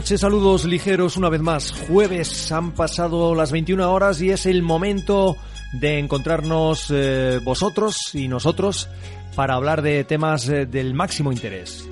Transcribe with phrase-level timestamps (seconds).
[0.00, 1.72] Noches, saludos ligeros una vez más.
[1.72, 5.36] Jueves han pasado las 21 horas y es el momento
[5.74, 8.88] de encontrarnos eh, vosotros y nosotros
[9.34, 11.86] para hablar de temas eh, del máximo interés.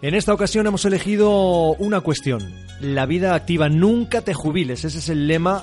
[0.00, 5.08] En esta ocasión hemos elegido una cuestión, la vida activa, nunca te jubiles, ese es
[5.08, 5.60] el lema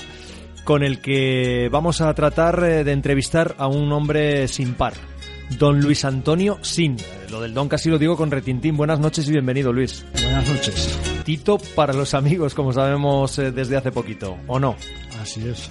[0.65, 5.10] con el que vamos a tratar eh, de entrevistar a un hombre sin par
[5.57, 6.97] don Luis Antonio Sin.
[7.29, 8.77] Lo del don casi lo digo con retintín.
[8.77, 10.05] Buenas noches y bienvenido, Luis.
[10.13, 10.99] Buenas noches.
[11.23, 14.75] Tito para los amigos, como sabemos eh, desde hace poquito, ¿o no?
[15.21, 15.69] Así es.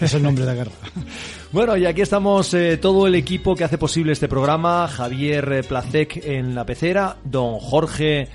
[0.00, 0.72] Es el nombre de guerra.
[1.52, 4.88] bueno, y aquí estamos eh, todo el equipo que hace posible este programa.
[4.88, 8.28] Javier eh, Placek en la pecera, don Jorge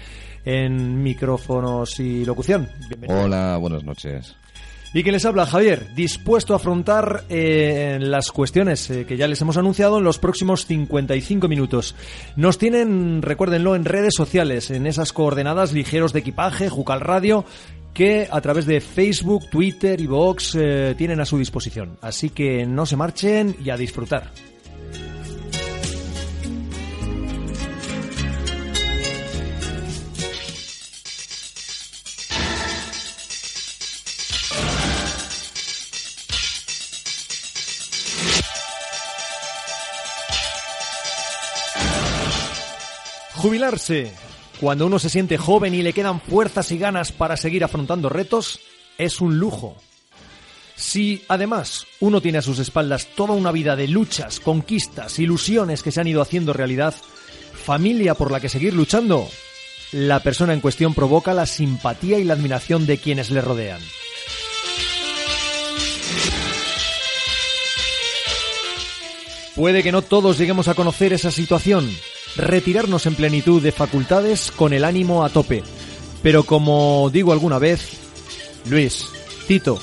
[0.44, 2.70] en micrófonos y locución.
[3.08, 4.36] Hola, buenas noches.
[4.96, 9.42] Y que les habla Javier, dispuesto a afrontar eh, las cuestiones eh, que ya les
[9.42, 11.96] hemos anunciado en los próximos 55 minutos.
[12.38, 17.44] Nos tienen, recuérdenlo, en redes sociales, en esas coordenadas ligeros de equipaje, Jucal Radio,
[17.94, 21.98] que a través de Facebook, Twitter y Vox eh, tienen a su disposición.
[22.00, 24.32] Así que no se marchen y a disfrutar.
[43.46, 44.12] Jubilarse,
[44.60, 48.60] cuando uno se siente joven y le quedan fuerzas y ganas para seguir afrontando retos,
[48.98, 49.78] es un lujo.
[50.76, 55.92] Si además uno tiene a sus espaldas toda una vida de luchas, conquistas, ilusiones que
[55.92, 56.96] se han ido haciendo realidad,
[57.54, 59.30] familia por la que seguir luchando,
[59.92, 63.82] la persona en cuestión provoca la simpatía y la admiración de quienes le rodean.
[69.56, 71.88] Puede que no todos lleguemos a conocer esa situación,
[72.38, 75.64] retirarnos en plenitud de facultades con el ánimo a tope.
[76.22, 77.98] Pero como digo alguna vez,
[78.70, 79.06] Luis,
[79.48, 79.80] Tito,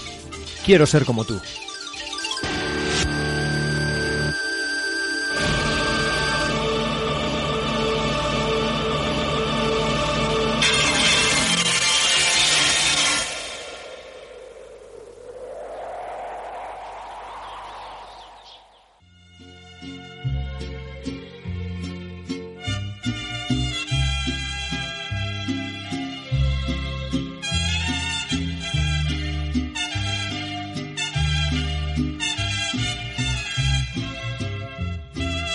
[0.64, 1.40] quiero ser como tú.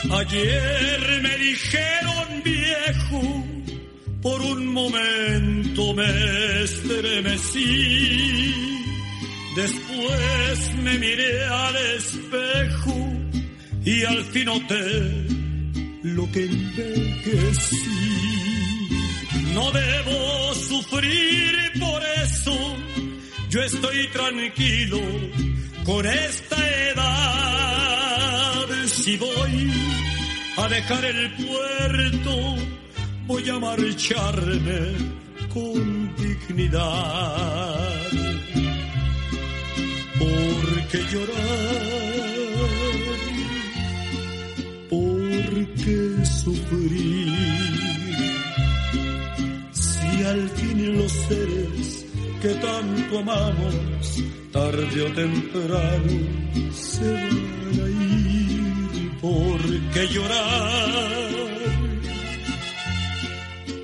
[0.10, 3.46] Ayer me dijeron viejo,
[4.22, 8.54] por un momento me estremecí.
[9.56, 13.14] Después me miré al espejo
[13.84, 15.28] y al fin noté
[16.04, 17.98] lo que envejecí.
[19.54, 22.78] No debo sufrir por eso,
[23.50, 25.02] yo estoy tranquilo
[25.84, 26.56] con esta
[26.92, 28.07] edad.
[29.08, 29.72] Si voy
[30.58, 32.56] a dejar el puerto,
[33.26, 34.82] voy a marcharme
[35.54, 37.80] con dignidad.
[40.20, 42.18] Porque llorar,
[44.90, 47.32] porque sufrir,
[49.72, 52.06] si al fin los seres
[52.42, 56.14] que tanto amamos, tarde o temprano
[56.74, 58.07] se van a ir
[59.22, 59.62] ¿Por
[59.94, 61.30] qué llorar?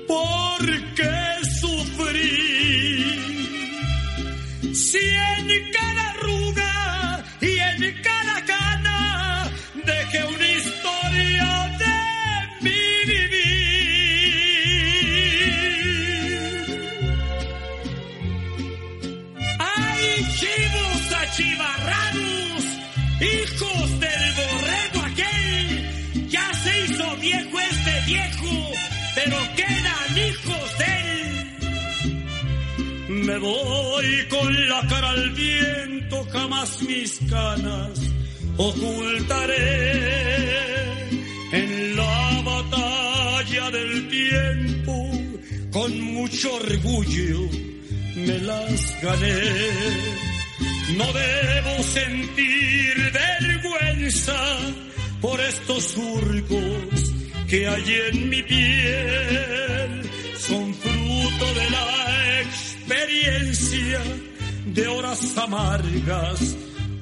[0.06, 1.23] ¿Por qué
[33.24, 37.98] Me voy con la cara al viento, jamás mis canas
[38.56, 39.64] ocultaré
[41.52, 45.10] en la batalla del tiempo,
[45.72, 47.48] con mucho orgullo
[48.14, 49.40] me las gané.
[50.98, 54.40] No debo sentir vergüenza
[55.20, 57.12] por estos surcos
[57.48, 60.10] que hay en mi piel.
[60.38, 61.93] Son fruto de la
[62.86, 64.00] experiencia
[64.66, 66.56] de horas amargas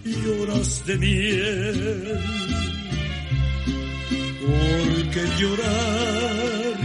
[0.04, 2.20] y horas de miel.
[4.40, 6.78] Porque llorar,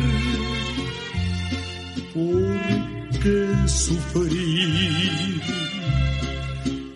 [2.14, 5.42] porque sufrir,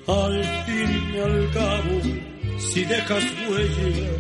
[0.08, 2.02] al fin y al cabo,
[2.58, 4.12] si dejas huella,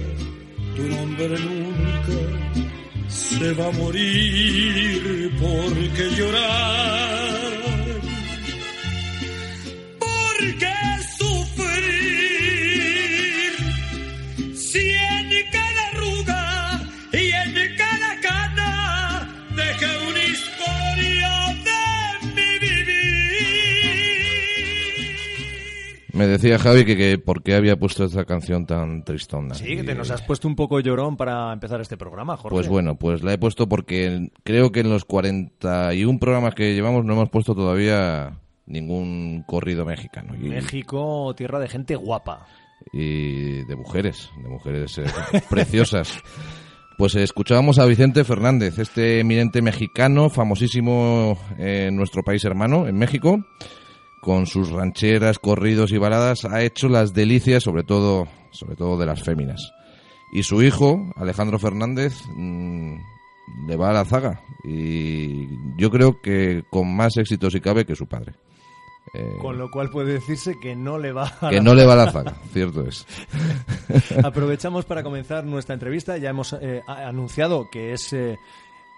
[0.75, 2.41] tu nombre nunca
[3.07, 5.31] se va a morir.
[5.39, 7.40] Porque llorar,
[26.21, 29.55] Me decía Javi que, que por qué había puesto esta canción tan tristona.
[29.55, 32.53] Sí, que te nos has puesto un poco llorón para empezar este programa, Jorge.
[32.55, 37.05] Pues bueno, pues la he puesto porque creo que en los 41 programas que llevamos
[37.05, 40.35] no hemos puesto todavía ningún corrido mexicano.
[40.35, 42.45] Y, México, tierra de gente guapa.
[42.93, 45.05] y de mujeres, de mujeres eh,
[45.49, 46.19] preciosas.
[46.99, 52.95] Pues eh, escuchábamos a Vicente Fernández, este eminente mexicano, famosísimo en nuestro país hermano, en
[52.95, 53.43] México,
[54.21, 59.05] con sus rancheras, corridos y baladas, ha hecho las delicias, sobre todo, sobre todo de
[59.07, 59.71] las féminas.
[60.33, 62.95] Y su hijo, Alejandro Fernández, mm,
[63.67, 64.41] le va a la zaga.
[64.63, 65.47] Y
[65.77, 68.33] yo creo que con más éxito si cabe que su padre.
[69.13, 71.85] Eh, Con lo cual puede decirse que no le va a que la- no le
[71.85, 73.05] va a la zaga, cierto es.
[74.23, 76.17] Aprovechamos para comenzar nuestra entrevista.
[76.17, 78.37] Ya hemos eh, anunciado que es eh,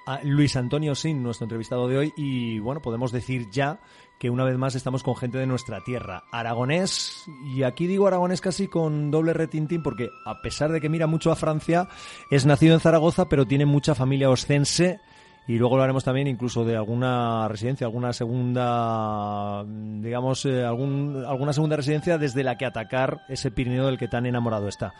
[0.06, 2.14] a Luis Antonio Sin, nuestro entrevistado de hoy.
[2.16, 3.80] Y bueno, podemos decir ya
[4.19, 6.24] que una vez más estamos con gente de nuestra tierra.
[6.31, 11.07] Aragonés, y aquí digo aragonés casi con doble retintín porque a pesar de que mira
[11.07, 11.88] mucho a Francia,
[12.31, 15.00] es nacido en Zaragoza, pero tiene mucha familia oscense.
[15.45, 21.51] Y luego lo haremos también incluso de alguna residencia, alguna segunda, digamos, eh, algún, alguna
[21.51, 24.94] segunda residencia desde la que atacar ese Pirineo del que tan enamorado está.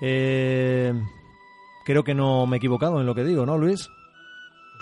[0.00, 0.92] Eh,
[1.84, 3.90] creo que no me he equivocado en lo que digo, ¿no, Luis?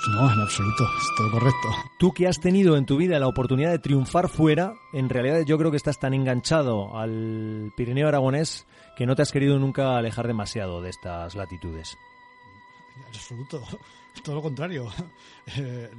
[0.07, 1.69] No, en absoluto, es todo correcto.
[1.99, 5.59] Tú que has tenido en tu vida la oportunidad de triunfar fuera, en realidad yo
[5.59, 8.67] creo que estás tan enganchado al Pirineo aragonés
[8.97, 11.99] que no te has querido nunca alejar demasiado de estas latitudes.
[12.97, 13.63] En absoluto,
[14.23, 14.89] todo lo contrario.
[15.57, 15.91] Eh,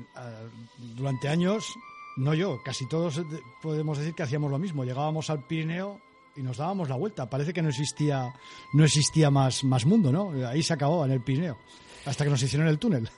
[0.77, 1.73] durante años,
[2.15, 3.19] no yo, casi todos
[3.63, 4.85] podemos decir que hacíamos lo mismo.
[4.85, 5.99] Llegábamos al Pirineo
[6.35, 7.27] y nos dábamos la vuelta.
[7.27, 8.31] Parece que no existía,
[8.73, 10.31] no existía más, más mundo, ¿no?
[10.47, 11.57] Ahí se acabó, en el Pirineo,
[12.05, 13.09] hasta que nos hicieron el túnel.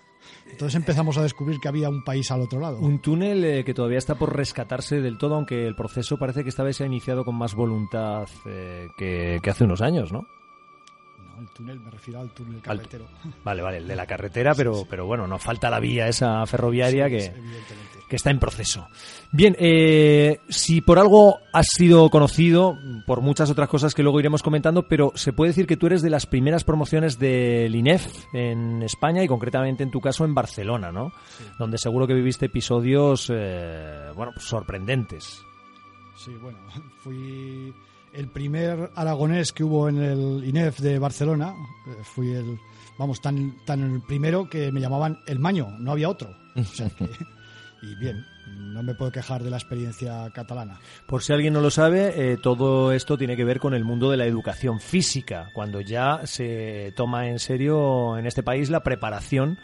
[0.52, 2.78] Entonces empezamos a descubrir que había un país al otro lado.
[2.80, 6.50] Un túnel eh, que todavía está por rescatarse del todo, aunque el proceso parece que
[6.50, 10.28] esta vez se ha iniciado con más voluntad eh, que, que hace unos años, ¿no?
[11.42, 13.06] El túnel, me refiero al túnel Al- carretero.
[13.44, 17.06] Vale, vale, el de la carretera, pero, pero bueno, nos falta la vía esa ferroviaria
[17.06, 17.34] Sí, que,
[18.08, 18.88] que está en proceso.
[19.32, 22.78] Bien, eh, si por algo has sido conocido,
[23.08, 26.04] por muchas otras cosas que luego iremos comentando, pero se puede decir que tú eres
[26.04, 30.92] de las primeras promociones del INEF en España y concretamente en tu caso en Barcelona,
[30.92, 31.12] ¿no?
[31.58, 35.42] Donde seguro que viviste episodios, eh, bueno, pues sorprendentes.
[36.18, 36.60] Sí, bueno,
[37.00, 37.74] fui
[38.14, 41.54] el primer aragonés que hubo en el INEF de Barcelona.
[41.88, 42.60] Eh, Fui el,
[42.98, 46.30] vamos, tan, tan el primero que me llamaban el Maño, no había otro.
[47.84, 50.80] Y bien, no me puedo quejar de la experiencia catalana.
[51.08, 54.12] Por si alguien no lo sabe, eh, todo esto tiene que ver con el mundo
[54.12, 59.58] de la educación física, cuando ya se toma en serio en este país la preparación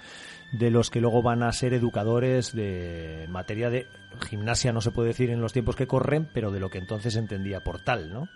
[0.51, 3.85] de los que luego van a ser educadores de materia de
[4.19, 7.15] gimnasia, no se puede decir en los tiempos que corren, pero de lo que entonces
[7.15, 8.27] entendía por tal, ¿no?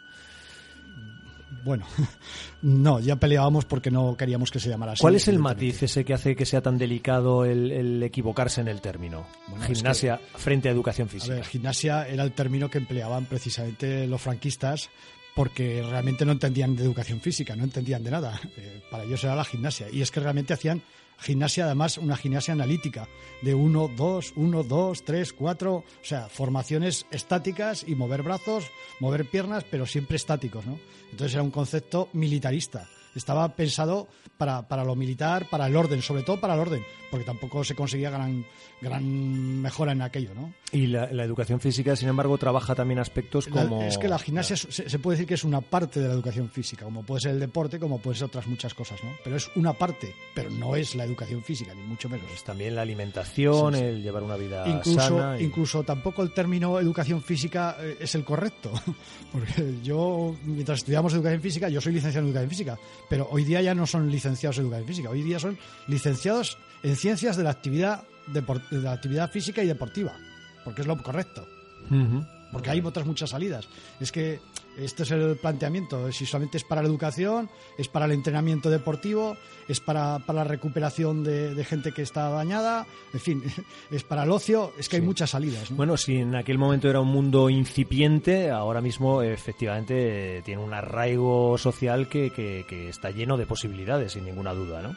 [1.63, 1.85] Bueno,
[2.61, 5.01] no, ya peleábamos porque no queríamos que se llamara así.
[5.01, 8.67] ¿Cuál es el matiz ese que hace que sea tan delicado el, el equivocarse en
[8.67, 9.27] el término?
[9.47, 11.35] Bueno, es gimnasia frente a educación A física.
[11.35, 14.89] ver, gimnasia era el término que empleaban precisamente los franquistas
[15.35, 18.39] porque realmente no entendían de educación física, no entendían de nada.
[18.57, 19.87] Eh, para ellos era la gimnasia.
[19.91, 20.81] Y es que realmente hacían
[21.19, 23.07] gimnasia, además, una gimnasia analítica,
[23.41, 29.25] de 1, 2, 1, 2, 3, 4, o sea, formaciones estáticas y mover brazos, mover
[29.25, 30.79] piernas, pero siempre estáticos, ¿no?
[31.11, 32.87] Entonces era un concepto militarista.
[33.15, 37.25] Estaba pensado para, para lo militar, para el orden, sobre todo para el orden, porque
[37.25, 38.45] tampoco se conseguía gran,
[38.81, 40.53] gran mejora en aquello, ¿no?
[40.71, 43.81] Y la, la educación física, sin embargo, trabaja también aspectos La- como...
[43.83, 46.13] es que la gimnasia es- se, se puede decir que es una parte de la
[46.13, 49.11] educación física, como puede ser el deporte, como puede ser otras muchas cosas, ¿no?
[49.23, 52.25] Pero es una parte, pero no es la educación física, ni mucho menos.
[52.27, 53.85] Pues también la alimentación, Sí, sí.
[53.85, 55.39] el llevar una vida incluso, sana.
[55.39, 58.71] y- incluso tampoco el término educación física eh, es el correcto.
[59.31, 63.61] Porque yo, mientras estudiamos educación física, yo soy licenciado en educación física, pero hoy día
[63.61, 67.51] ya no son licenciados en educación física, hoy día son licenciados en ciencias de la
[67.51, 70.13] actividad, de la actividad física y deportiva,
[70.63, 71.47] porque es lo correcto.
[72.51, 73.67] Porque hay otras muchas salidas.
[73.99, 74.39] Es que
[74.77, 76.11] este es el planteamiento.
[76.11, 79.37] Si solamente es para la educación, es para el entrenamiento deportivo,
[79.67, 83.43] es para, para la recuperación de, de gente que está dañada, en fin,
[83.91, 84.73] es para el ocio.
[84.77, 85.71] Es que hay muchas salidas.
[85.71, 85.77] ¿no?
[85.77, 91.57] Bueno, si en aquel momento era un mundo incipiente, ahora mismo efectivamente tiene un arraigo
[91.57, 94.95] social que, que- que está lleno de posibilidades, sin ninguna duda, ¿no?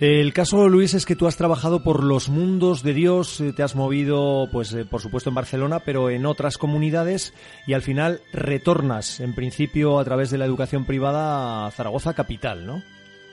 [0.00, 3.64] El caso, Luis, es que tú has trabajado por los mundos de Dios, eh, te
[3.64, 7.34] has movido, pues, eh, por supuesto, en Barcelona, pero en otras comunidades
[7.66, 12.64] y al final retornas, en principio, a través de la educación privada a Zaragoza capital,
[12.64, 12.80] ¿no?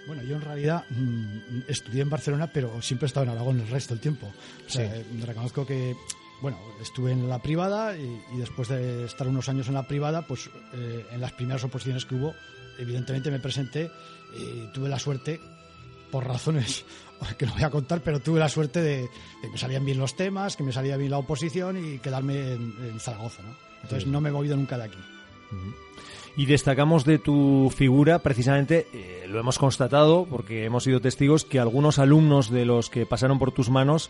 [0.07, 3.67] Bueno, yo en realidad mm, estudié en Barcelona, pero siempre he estado en Aragón el
[3.67, 4.25] resto del tiempo.
[4.67, 5.01] O sea, Sí.
[5.19, 5.95] eh, reconozco que,
[6.41, 10.23] bueno, estuve en la privada y, y después de estar unos años en la privada,
[10.25, 12.33] pues eh, en las primeras oposiciones que hubo,
[12.79, 13.91] evidentemente me presenté
[14.35, 15.39] y tuve la suerte,
[16.15, 16.85] por razones
[17.37, 19.09] que no voy a contar, pero tuve la suerte de,
[19.41, 22.73] que me salían bien los temas, que me salía bien la oposición y quedarme en,
[22.89, 23.49] en Zaragoza, ¿no?
[23.83, 24.09] Entonces Sí.
[24.09, 24.97] no me he movido nunca de aquí.
[26.37, 31.59] Y destacamos de tu figura, precisamente, eh, lo hemos constatado, porque hemos sido testigos, que
[31.59, 34.09] algunos alumnos de los que pasaron por tus manos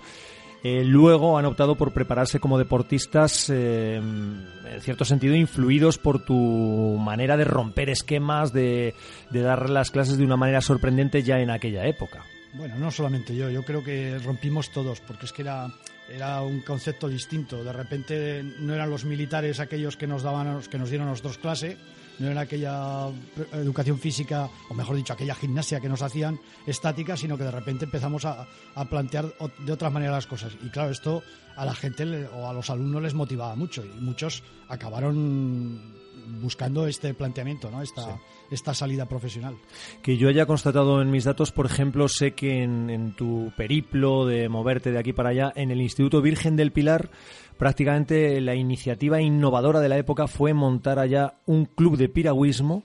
[0.68, 6.98] eh, luego han optado por prepararse como deportistas, eh, en cierto sentido, influidos por tu
[7.00, 8.96] manera de romper esquemas, de,
[9.30, 12.26] dar las clases de una manera sorprendente ya en aquella época.
[12.54, 15.68] Bueno, no solamente yo, yo creo que rompimos todos, porque es que era,
[16.10, 17.64] era un concepto distinto.
[17.64, 21.38] De repente no eran los militares aquellos que nos daban, que nos dieron a nosotros
[21.38, 21.78] clase,
[22.20, 27.18] no era aquella pre- educación física, o mejor dicho, aquella gimnasia que nos hacían estática,
[27.18, 29.34] sino que de repente empezamos a, a plantear
[29.66, 30.56] de otra manera las cosas.
[30.64, 31.24] Y claro, esto
[31.56, 35.94] a la gente o a los alumnos les motivaba mucho y muchos acabaron
[36.42, 37.82] buscando este planteamiento, ¿no?
[37.84, 38.18] esta,
[38.50, 39.56] esta salida profesional.
[40.02, 44.26] Que yo haya constatado en mis datos, por ejemplo, sé que en, en tu periplo
[44.26, 47.12] de moverte de aquí para allá, en el Instituto Virgen del Pilar,
[47.58, 52.84] prácticamente la iniciativa innovadora de la época fue montar allá un club de piragüismo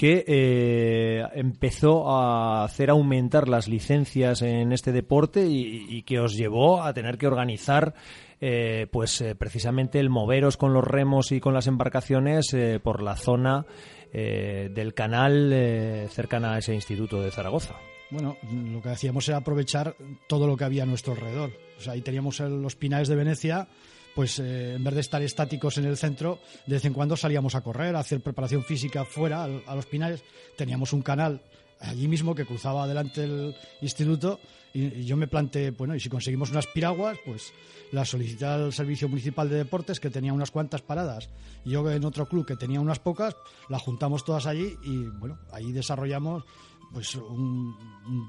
[0.00, 6.82] que eh, empezó a hacer aumentar las licencias en este deporte y, que os llevó
[6.82, 7.92] a tener que organizar
[8.40, 13.02] eh, pues eh, precisamente el moveros con los remos y con las embarcaciones eh, por
[13.02, 13.66] la zona
[14.12, 17.76] del canal cercana a ese instituto de Zaragoza.
[18.10, 19.94] Bueno, lo que hacíamos era aprovechar
[20.26, 21.52] todo lo que había a nuestro alrededor.
[21.80, 23.68] Sea, ahí teníamos los pinares de Venecia,
[24.14, 27.54] pues eh, en vez de estar estáticos en el centro, de vez en cuando salíamos
[27.54, 30.22] a correr, a hacer preparación física fuera, a, los pinares.
[30.56, 31.40] Teníamos un canal
[31.80, 34.38] allí mismo que cruzaba adelante el instituto
[34.74, 37.52] y, yo me planteé, bueno, y si conseguimos unas piraguas, pues
[37.92, 41.28] las solicité al Servicio Municipal de Deportes, que tenía unas cuantas paradas,
[41.64, 43.36] yo en otro club que tenía unas pocas,
[43.68, 46.44] las juntamos todas allí y, bueno, ahí desarrollamos
[46.92, 47.74] pues un-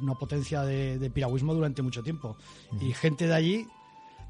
[0.01, 2.37] una potencia de, de piragüismo durante mucho tiempo.
[2.79, 3.67] Y gente de allí,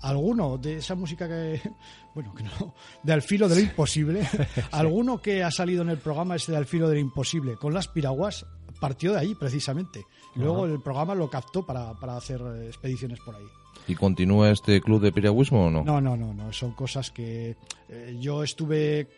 [0.01, 1.61] alguno de esa música que,
[2.15, 2.73] bueno, que no,
[3.03, 4.27] de Al filo de lo imposible,
[4.71, 7.73] alguno que ha salido en el programa ese de Al filo de lo imposible con
[7.73, 8.45] las piraguas,
[8.79, 10.05] partió de ahí precisamente.
[10.35, 13.45] Luego el programa lo captó para, para hacer expediciones por ahí.
[13.87, 15.83] ¿Y continúa este club de piragüismo o no?
[15.83, 16.53] No, no, no, no.
[16.53, 17.57] Son cosas que
[17.89, 19.09] eh, yo estuve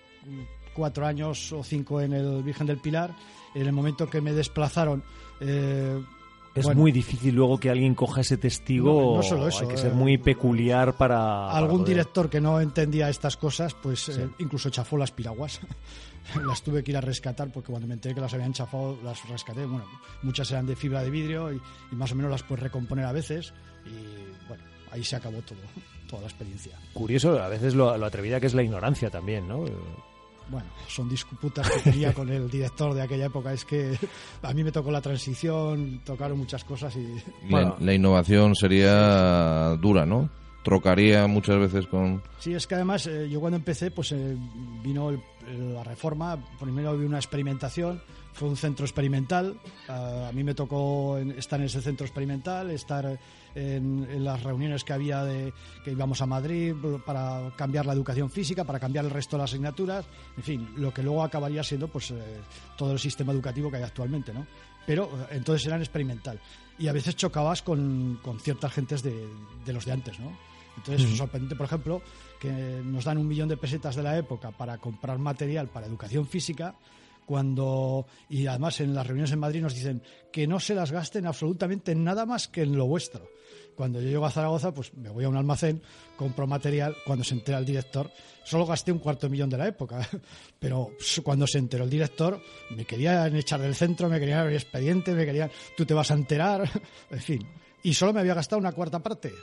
[0.73, 3.15] cuatro años o cinco en el Virgen del Pilar.
[3.55, 5.03] En el momento que me desplazaron,
[5.39, 6.01] eh,
[6.55, 9.11] Es bueno, muy difícil luego que alguien coja ese testigo.
[9.11, 11.15] No, no solo eso, Hay que eh, ser muy peculiar para.
[11.17, 15.61] para algún poder- director que no entendía estas cosas, pues eh, incluso chafó las piraguas.
[16.47, 19.27] las tuve que ir a rescatar porque cuando me enteré que las habían chafado, las
[19.29, 19.65] rescaté.
[19.65, 19.85] Bueno,
[20.21, 21.61] muchas eran de fibra de vidrio y,
[21.91, 23.53] y más o menos las puedes recomponer a veces.
[23.85, 25.59] Y bueno, ahí se acabó todo,
[26.09, 26.77] toda la experiencia.
[26.93, 29.65] Curioso, a veces lo, lo atrevida que es la ignorancia también, ¿no?
[30.49, 33.53] Bueno, son disputas que tenía con el director de aquella época.
[33.53, 33.97] Es que
[34.41, 37.15] a mí me tocó la transición, tocaron muchas cosas y
[37.49, 37.75] Bueno.
[37.79, 40.29] la, la innovación sería dura, ¿no?
[40.63, 42.23] trocaría muchas veces con...
[42.39, 44.37] Sí, es que además eh, yo cuando empecé, pues eh,
[44.81, 48.01] vino el- el- la reforma, primero había una experimentación,
[48.33, 53.19] fue un centro experimental, a, a mí me tocó estar en ese centro experimental, estar
[53.55, 56.73] en, en las reuniones que había de que íbamos a Madrid
[57.05, 60.05] para cambiar la educación física, para cambiar el resto de las asignaturas,
[60.37, 62.15] en fin, lo que luego acabaría siendo pues eh,
[62.77, 64.45] todo el sistema educativo que hay actualmente, ¿no?
[64.85, 66.39] Pero eh, entonces eran experimental
[66.79, 69.27] y a veces chocabas con, con ciertas gentes de,
[69.65, 70.35] de los de antes, ¿no?
[70.75, 72.01] Entonces, es sorprendente, por ejemplo,
[72.39, 72.51] que
[72.83, 76.73] nos dan un millón de pesetas de la época para comprar material para educación física,
[77.25, 80.01] cuando, y además en las reuniones en Madrid nos dicen
[80.31, 83.29] que no se las gasten absolutamente en nada más que en lo vuestro.
[83.75, 85.81] Cuando yo llego a Zaragoza, pues me voy a un almacén,
[86.15, 88.11] compro material, cuando se entera el director,
[88.43, 90.07] solo gasté un cuarto millón de la época,
[90.59, 90.91] pero
[91.23, 92.39] cuando se enteró el director,
[92.75, 96.15] me querían echar del centro, me querían abrir expediente, me querían, tú te vas a
[96.15, 96.69] enterar,
[97.09, 97.47] en fin.
[97.81, 99.33] Y solo me había gastado una cuarta parte,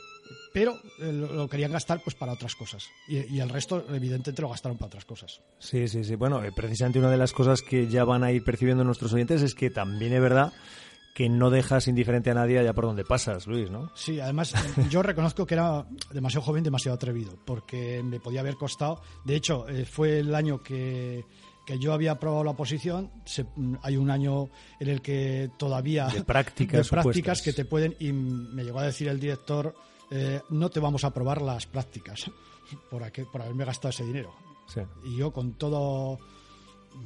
[0.52, 2.85] pero eh, lo, querían gastar pues para otras cosas.
[3.09, 5.40] Y, y el resto, evidentemente, lo gastaron para otras cosas.
[5.59, 6.14] Sí, sí, sí.
[6.16, 9.42] Bueno, eh, precisamente una de las cosas que ya van a ir percibiendo nuestros oyentes
[9.42, 10.52] es que también es verdad
[11.14, 13.90] que no dejas indiferente a nadie allá por donde pasas, Luis, ¿no?
[13.97, 14.54] Sí, además
[14.88, 19.02] yo reconozco que era demasiado joven, demasiado atrevido, porque me podía haber costado.
[19.25, 21.25] De hecho, eh, fue el año que,
[21.66, 23.11] que yo había aprobado la oposición.
[23.25, 27.42] Se- mm, hay un año en el que todavía De prácticas de prácticas supuestas.
[27.42, 29.75] que te pueden y me llegó a decir el director
[30.10, 32.30] eh, no te vamos a aprobar las prácticas
[32.90, 34.32] por, aquel- por haberme gastado ese dinero.
[34.66, 34.80] Sí.
[35.04, 36.18] Y yo con todo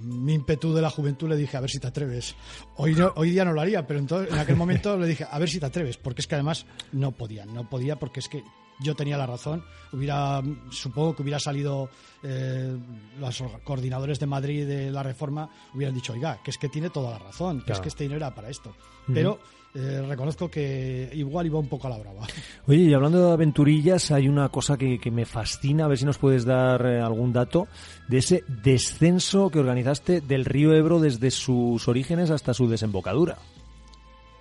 [0.01, 2.35] mi ímpetu de la juventud le dije, a ver si te atreves.
[2.77, 5.39] Hoy, no- hoy día no lo haría, pero entonces, en aquel momento le dije, a
[5.39, 8.43] ver si te atreves, porque es que además no podía, no podía porque es que
[8.81, 9.63] yo tenía la razón.
[9.93, 11.89] Hubiera, supongo que hubiera salido
[12.23, 12.77] eh,
[13.21, 17.11] los coordinadores de Madrid de la reforma, hubieran dicho, oiga, que es que tiene toda
[17.13, 17.75] la razón, que Claro.
[17.79, 18.75] es que este dinero era para esto.
[19.13, 19.39] Pero
[19.75, 22.27] eh, reconozco que igual iba un poco a la brava.
[22.67, 26.05] Oye, y hablando de aventurillas, hay una cosa que, que me fascina, a ver si
[26.05, 27.67] nos puedes dar eh, algún dato,
[28.09, 33.39] de ese descenso que organizaste del río Ebro desde sus orígenes hasta su desembocadura.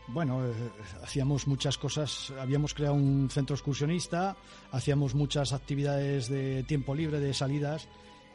[0.07, 0.53] Bueno, eh,
[1.01, 4.35] hacíamos muchas cosas, habíamos creado un centro excursionista,
[4.71, 7.87] hacíamos muchas actividades de tiempo libre, de salidas,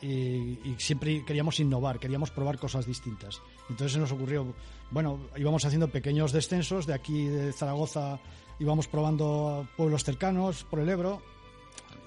[0.02, 3.40] y, y siempre queríamos innovar, queríamos probar cosas distintas.
[3.68, 4.54] Entonces se nos ocurrió,
[4.90, 8.20] bueno, íbamos haciendo pequeños descensos, de aquí de Zaragoza
[8.58, 11.22] íbamos probando pueblos cercanos por el Ebro,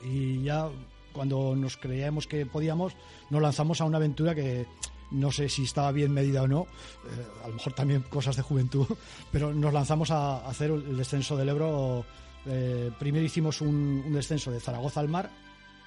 [0.03, 0.69] y ya
[1.13, 2.93] cuando nos creíamos que podíamos,
[3.29, 4.65] nos lanzamos a una aventura que
[5.11, 8.41] no sé si estaba bien medida o no, eh, a lo mejor también cosas de
[8.41, 8.87] juventud,
[9.31, 12.05] pero nos lanzamos a hacer el descenso del Ebro.
[12.45, 15.29] Eh, primero hicimos un, un descenso de Zaragoza al mar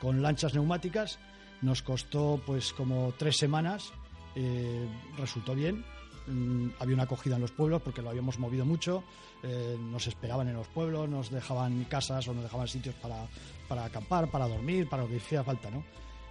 [0.01, 1.19] con lanchas neumáticas,
[1.64, 3.92] nos costó pues como tres semanas,
[4.35, 4.87] eh,
[5.18, 5.85] resultó bien.
[6.27, 9.05] Mm, había una acogida en los pueblos porque lo habíamos movido mucho,
[9.42, 13.27] eh, nos esperaban en los pueblos, nos dejaban casas o nos dejaban sitios para,
[13.68, 15.85] para acampar, para dormir, para lo que hiciera falta, ¿no?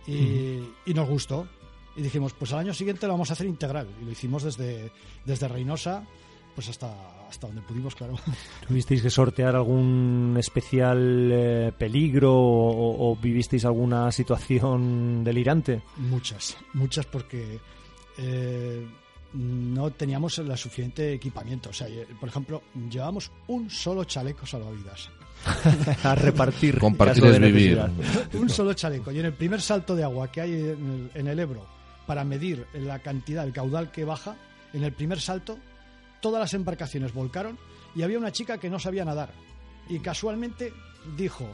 [0.07, 1.47] Y, y nos gustó.
[1.95, 3.87] Y dijimos, pues al año siguiente lo vamos a hacer integral.
[4.01, 4.91] Y lo hicimos desde,
[5.25, 6.03] desde Reynosa
[6.53, 6.93] pues hasta,
[7.27, 8.15] hasta donde pudimos, claro.
[8.67, 15.81] ¿Tuvisteis que sortear algún especial eh, peligro o, o vivisteis alguna situación delirante?
[15.97, 17.59] Muchas, muchas porque
[18.17, 18.87] eh,
[19.33, 21.69] no teníamos el suficiente equipamiento.
[21.69, 25.09] O sea, eh, por ejemplo, llevábamos un solo chaleco salvavidas.
[26.03, 26.79] a repartir.
[26.79, 27.81] Compartir es de vivir.
[28.33, 29.11] un solo chaleco.
[29.11, 31.65] Y en el primer salto de agua que hay en el, en el Ebro
[32.05, 34.35] para medir la cantidad, el caudal que baja,
[34.73, 35.57] en el primer salto,
[36.23, 37.59] todas las embarcaciones volcaron
[37.93, 39.33] y había una chica que no sabía nadar.
[39.89, 40.71] Y casualmente
[41.17, 41.45] dijo,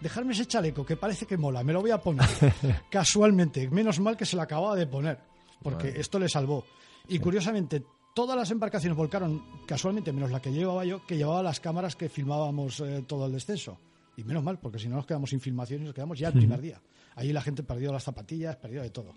[0.00, 2.26] dejarme ese chaleco que parece que mola, me lo voy a poner.
[2.90, 5.20] casualmente, menos mal que se lo acababa de poner,
[5.62, 6.64] porque esto le salvó.
[7.08, 7.84] Y curiosamente,
[8.16, 12.08] todas las embarcaciones volcaron, casualmente, menos la que llevaba yo, que llevaba las cámaras que
[12.08, 13.78] filmábamos eh, todo el descenso.
[14.16, 16.34] Y menos mal, porque si no nos quedamos sin filmación y nos quedamos ya el
[16.34, 16.80] primer día.
[17.14, 19.14] Ahí la gente perdió las zapatillas, perdió de todo.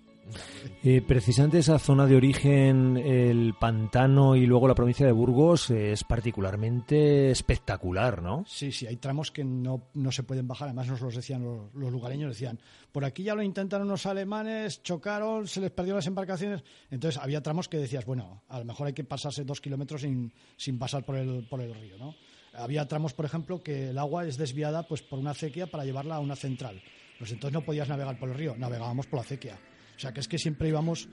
[0.84, 5.92] Eh, precisamente esa zona de origen, el pantano y luego la provincia de Burgos, eh,
[5.92, 8.46] es particularmente espectacular, ¿no?
[8.48, 10.70] Sí, sí, hay tramos que no, no se pueden bajar.
[10.70, 12.60] Además nos los decían los, lugareños, decían,
[12.92, 16.64] por aquí ya lo intentaron los alemanes, chocaron, se les perdieron las embarcaciones.
[16.90, 20.32] Entonces había tramos que decías, bueno, a lo mejor hay que pasarse dos kilómetros sin,
[20.56, 22.16] sin pasar por el, por el río, ¿no?
[22.54, 26.16] Había tramos, por ejemplo, que el agua es desviada pues por una acequia para llevarla
[26.16, 26.82] a una central.
[27.18, 29.60] Pues entonces no podías navegar por el río, navegábamos por la acequia.
[30.00, 31.10] O sea que es que siempre íbamos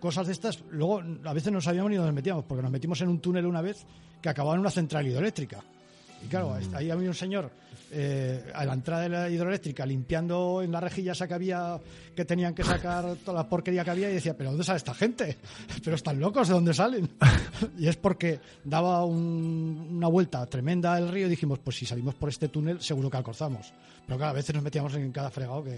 [0.00, 0.58] cosas de estas.
[0.72, 3.46] Luego a veces no sabíamos ni dónde nos metíamos, porque nos metimos en un túnel
[3.46, 3.86] una vez
[4.20, 5.62] que acababa en una central hidroeléctrica.
[6.24, 7.52] Y claro, ahí había un señor
[7.92, 11.78] eh, a la entrada de la hidroeléctrica limpiando en la rejilla esa que había
[12.16, 14.92] que tenían que sacar toda la porquería que había y decía, pero ¿dónde sale esta
[14.92, 15.38] gente?
[15.84, 17.08] Pero están locos, ¿de dónde salen?
[17.78, 22.16] y es porque daba un- una vuelta tremenda el río y dijimos, pues si salimos
[22.16, 23.72] por este túnel seguro que alcorzamos.
[24.04, 25.76] Pero claro, a veces nos metíamos en cada fregado que,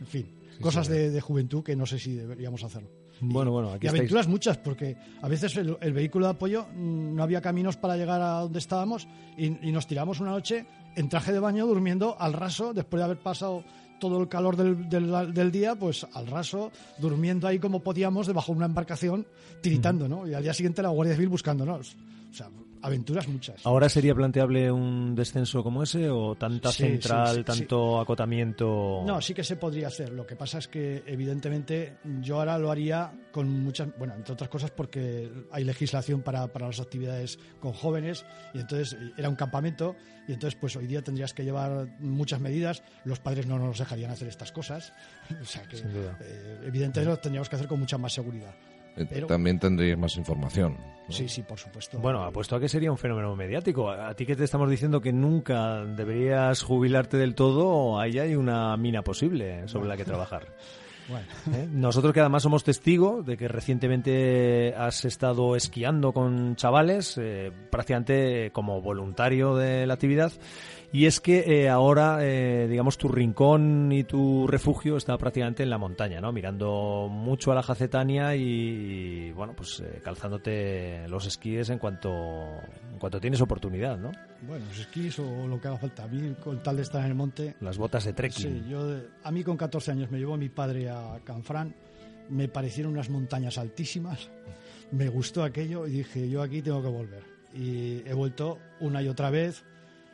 [0.00, 0.26] en fin,
[0.60, 2.90] cosas de, de juventud que no sé si deberíamos hacerlo.
[3.22, 4.00] Bueno, bueno, aquí Y estáis.
[4.00, 7.96] aventuras muchas, porque a veces el, el vehículo de apoyo mm, no había caminos para
[7.96, 12.16] llegar a donde estábamos y, y nos tiramos una noche en traje de baño durmiendo
[12.18, 13.62] al raso, después de haber pasado
[14.00, 18.52] todo el calor del, del- del día, pues al raso, durmiendo ahí como podíamos debajo
[18.52, 19.26] de una embarcación,
[19.60, 20.26] tiritando, ¿no?
[20.26, 21.96] Y al día siguiente la Guardia Civil buscándonos.
[22.30, 22.48] O sea,
[22.82, 23.64] aventuras muchas.
[23.66, 29.02] ¿Ahora sería planteable un descenso como ese o tanta Sí, central, sí, sí, tanto acotamiento?
[29.06, 30.10] No, sí que se podría hacer.
[30.12, 34.48] Lo que pasa es que, evidentemente, yo ahora lo haría con muchas, bueno, entre otras
[34.50, 39.36] cosas porque hay legislación para, para las actividades con jóvenes y entonces eh, era un
[39.36, 39.94] campamento
[40.26, 42.82] y entonces pues hoy día tendrías que llevar muchas medidas.
[43.04, 44.92] Los padres no nos dejarían hacer estas cosas.
[45.40, 46.18] O sea que, Sin duda.
[46.20, 48.54] eh, evidentemente, lo tendríamos que hacer con mucha más seguridad.
[48.96, 50.76] Eh, Pero- También tendréis más información.
[51.08, 51.12] ¿no?
[51.14, 51.98] Sí, sí, por supuesto.
[51.98, 53.90] Bueno, apuesto a que sería un fenómeno mediático.
[53.90, 58.76] A ti que te estamos diciendo que nunca deberías jubilarte del todo, ahí hay una
[58.76, 60.46] mina posible sobre la que trabajar.
[61.08, 61.26] Bueno.
[61.58, 61.66] ¿eh?
[61.72, 68.52] Nosotros que además somos testigos de que recientemente has estado esquiando con chavales, eh, prácticamente
[68.52, 70.30] como voluntario de la actividad,
[70.92, 75.70] y es que eh, ahora, eh, digamos, tu rincón y tu refugio está prácticamente en
[75.70, 76.32] la montaña, ¿no?
[76.32, 82.10] Mirando mucho a la Jacetania y, y, bueno, pues eh, calzándote los esquíes en cuanto,
[82.92, 84.10] en cuanto tienes oportunidad, ¿no?
[84.42, 86.04] Bueno, los esquís o lo que haga falta.
[86.04, 88.64] A mí, con tal de estar en el monte, Las botas de trekking.
[88.64, 88.84] Sí, yo,
[89.22, 91.72] a mí con 14 años me llevó mi padre a Canfrán,
[92.30, 94.28] me parecieron unas montañas altísimas,
[94.90, 97.22] me gustó aquello y dije, yo aquí tengo que volver.
[97.54, 99.64] Y he vuelto una y otra vez,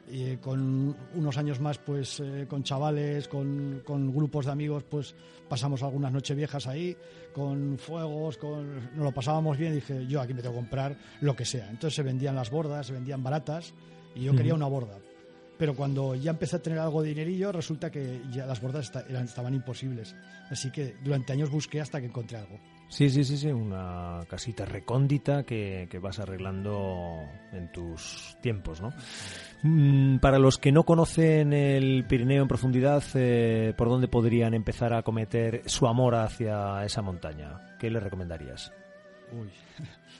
[0.09, 5.14] eh, con unos años más, pues eh, con chavales, con, con grupos de amigos, pues
[5.49, 6.97] pasamos algunas noches viejas ahí,
[7.33, 10.97] con fuegos, con, nos lo pasábamos bien y dije, yo aquí me tengo que comprar
[11.21, 11.69] lo que sea.
[11.71, 13.75] Entonces se vendían las bordas, se vendían baratas,
[14.14, 14.99] y yo quería una borda.
[15.59, 19.55] Pero cuando ya empecé a tener algo de dinerillo, resulta que ya las bordas estaban
[19.55, 20.14] imposibles.
[20.51, 22.59] Así que durante años busqué hasta que encontré algo.
[22.88, 27.18] Sí, sí, sí, sí, una casita recóndita que, que vas arreglando
[27.53, 28.92] en tus tiempos, ¿no?
[29.62, 34.94] Mm, Para los que no conocen el Pirineo en profundidad, eh, ¿por dónde podrían empezar
[34.94, 37.77] a cometer su amor hacia esa montaña?
[37.79, 38.72] ¿Qué les recomendarías?
[39.33, 39.51] Uy.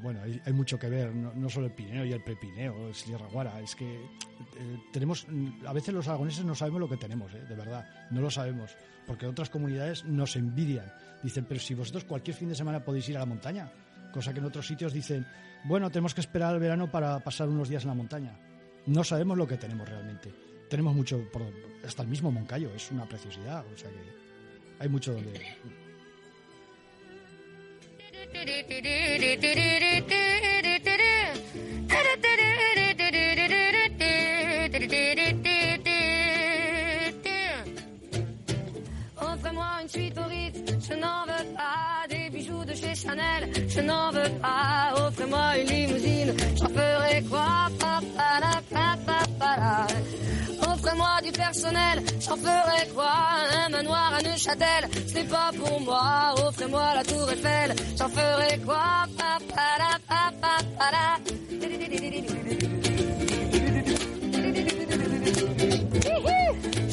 [0.00, 3.60] Bueno, hay, hay mucho que ver, no, solo el Pirineo y el Prepineo, Sierra Guara,
[3.60, 5.26] es que eh, tenemos,
[5.66, 8.74] a veces los aragoneses no sabemos lo que tenemos, eh, de verdad, no lo sabemos,
[9.06, 10.90] porque otras comunidades nos envidian,
[11.22, 13.70] dicen, pero si vosotros cualquier fin de semana podéis ir a la montaña,
[14.12, 15.26] cosa que en otros sitios dicen,
[15.64, 18.38] bueno, tenemos que esperar al verano para pasar unos días en la montaña,
[18.86, 20.32] no sabemos lo que tenemos realmente,
[20.70, 21.42] tenemos mucho, por-
[21.84, 23.96] hasta el mismo Moncayo, es una preciosidad, o sea que
[24.80, 25.40] hay mucho donde...
[40.88, 42.06] Je n'en veux pas.
[42.08, 44.94] Des bijoux de chez Chanel, je n'en veux pas.
[44.96, 47.68] Offrez-moi une limousine, j'en ferai quoi?
[50.62, 53.12] Offrez-moi du personnel, j'en ferai quoi?
[53.64, 56.34] Un manoir à Neuchâtel, ce n'est pas pour moi.
[56.46, 58.98] Offrez-moi la tour Eiffel, j'en ferai quoi?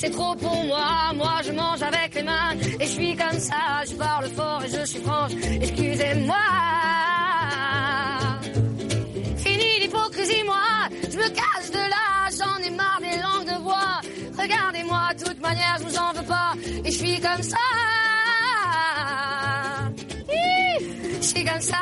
[0.00, 1.12] C'est trop pour moi.
[1.14, 3.62] Moi je mange avec les mains et je suis comme ça.
[3.88, 6.44] Je parle fort et je suis franche, excusez-moi.
[9.44, 10.68] Fini l'hypocrisie, moi,
[11.12, 12.06] je me cache de là.
[12.38, 14.00] J'en ai marre des langues de bois.
[14.40, 16.52] Regardez-moi, de toute manière, je vous en veux pas.
[16.84, 17.56] Et je suis comme ça.
[21.20, 21.76] Je suis comme ça.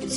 [0.00, 0.16] Je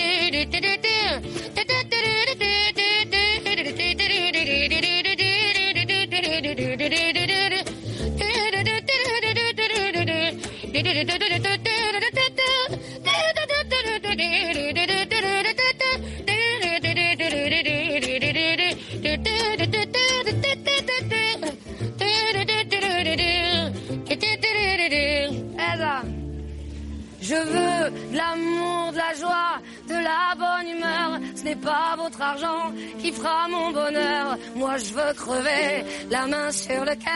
[33.51, 34.37] Mon bonheur.
[34.55, 37.11] Moi, je veux crever la main sur le cœur.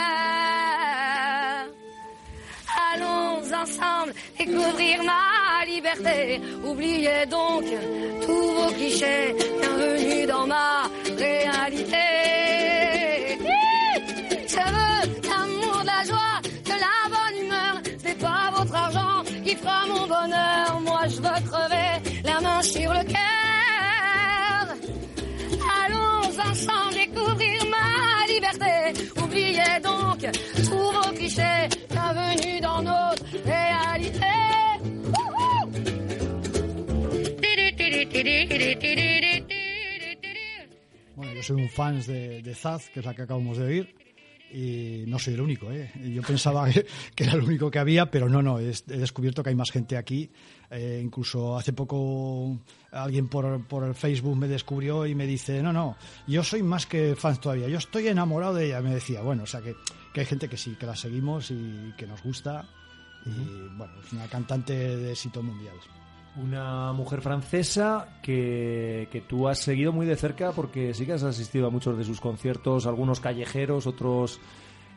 [2.94, 6.42] Allons ensemble découvrir ma liberté.
[6.64, 7.66] Oubliez donc
[8.26, 9.36] tous vos clichés.
[9.62, 12.06] Bienvenue dans ma réalité.
[14.54, 16.36] Je veux l'amour, de la joie,
[16.72, 17.76] de la bonne humeur.
[18.02, 20.05] Ce n'est pas votre argent qui fera mon
[30.26, 31.70] Donc tous vos clichés.
[31.92, 34.22] Bienvenue dans notre réalité.
[41.16, 43.96] Bueno, yo soy un fan de, de Zaz, que es la que acabamos de oír,
[44.52, 45.72] y no soy el único.
[45.72, 45.92] ¿eh?
[46.04, 49.56] Yo pensaba que, era el único que había, pero no, no, he descubierto que hay
[49.56, 50.32] más gente aquí.
[50.72, 52.58] Eh, incluso hace poco
[52.92, 55.96] alguien por, por el Facebook me descubrió y me dice, no, no,
[56.28, 58.82] yo soy más que fan todavía, yo estoy enamorado de ella.
[58.82, 59.76] Me decía, bueno, o sea que,
[60.16, 62.64] que hay gente que sí, que la seguimos y que nos gusta.
[63.26, 65.76] Y bueno, es una cantante de éxito mundial.
[66.38, 71.24] Una mujer francesa que, que tú has seguido muy de cerca porque sí que has
[71.24, 74.40] asistido a muchos de sus conciertos, algunos callejeros, otros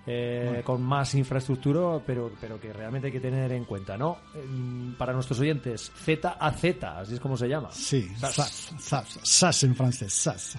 [0.06, 4.18] eh, con más infraestructura, pero, pero que realmente hay que tener en cuenta, ¿no?
[4.96, 7.72] Para nuestros oyentes, Z a Z, así es como se llama.
[7.72, 8.08] Sí.
[8.18, 10.56] Zaz, Zaz, Zaz en francés, Zaz.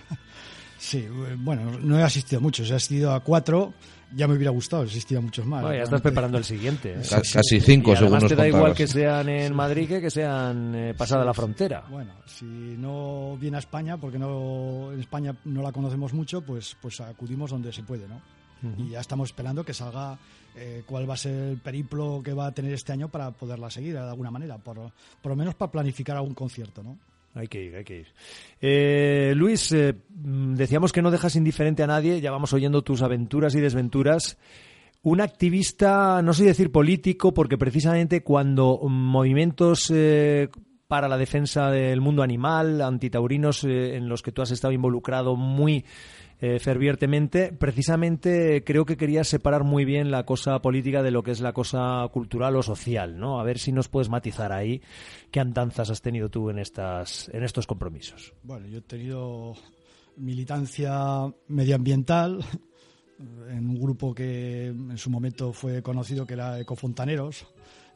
[0.80, 3.74] Sí, eh, bueno, no he asistido a muchos, he asistido a cuatro,
[4.16, 5.62] ya me hubiera gustado, he asistido a muchos más.
[5.62, 6.10] Bueno, ya estás Realmente.
[6.10, 6.94] preparando el siguiente.
[6.94, 7.02] ¿eh?
[7.10, 10.02] Ca- casi cinco, Y según además nos te da igual que sean en Madrid que
[10.02, 11.84] que sean eh, pasada la frontera.
[11.90, 16.78] Bueno, si no viene a España, porque no en España no la conocemos mucho, pues,
[16.82, 18.22] pues acudimos donde se puede, ¿no?
[18.78, 20.18] Y ya estamos esperando que salga
[20.56, 23.70] eh, cuál va a ser el periplo que va a tener este año para poderla
[23.70, 24.78] seguir de alguna manera, por,
[25.22, 26.98] por lo menos para planificar algún concierto, ¿no?
[27.36, 28.08] Hay que ir, hay que ir.
[28.60, 33.02] Eh, Luis, eh, mm, decíamos que no dejas indiferente a nadie, ya vamos oyendo tus
[33.02, 34.38] aventuras y desventuras.
[35.02, 40.50] Un activista, no sé decir político, porque precisamente cuando movimientos eh,
[40.90, 45.36] para la defensa del mundo animal, antitaurinos, eh, en los que tú has estado involucrado
[45.36, 45.86] muy
[46.42, 51.32] eh, fervientemente, precisamente creo que querías separar muy bien la cosa política de lo que
[51.32, 53.42] es la cosa cultural o social, ¿no?
[53.42, 54.82] A ver si nos puedes matizar ahí
[55.32, 58.34] qué andanzas has tenido tú en estas en estos compromisos.
[58.44, 59.54] Bueno, yo he tenido
[60.16, 62.40] militancia medioambiental
[63.50, 67.48] en un grupo que en su momento fue conocido que era Ecofontaneros.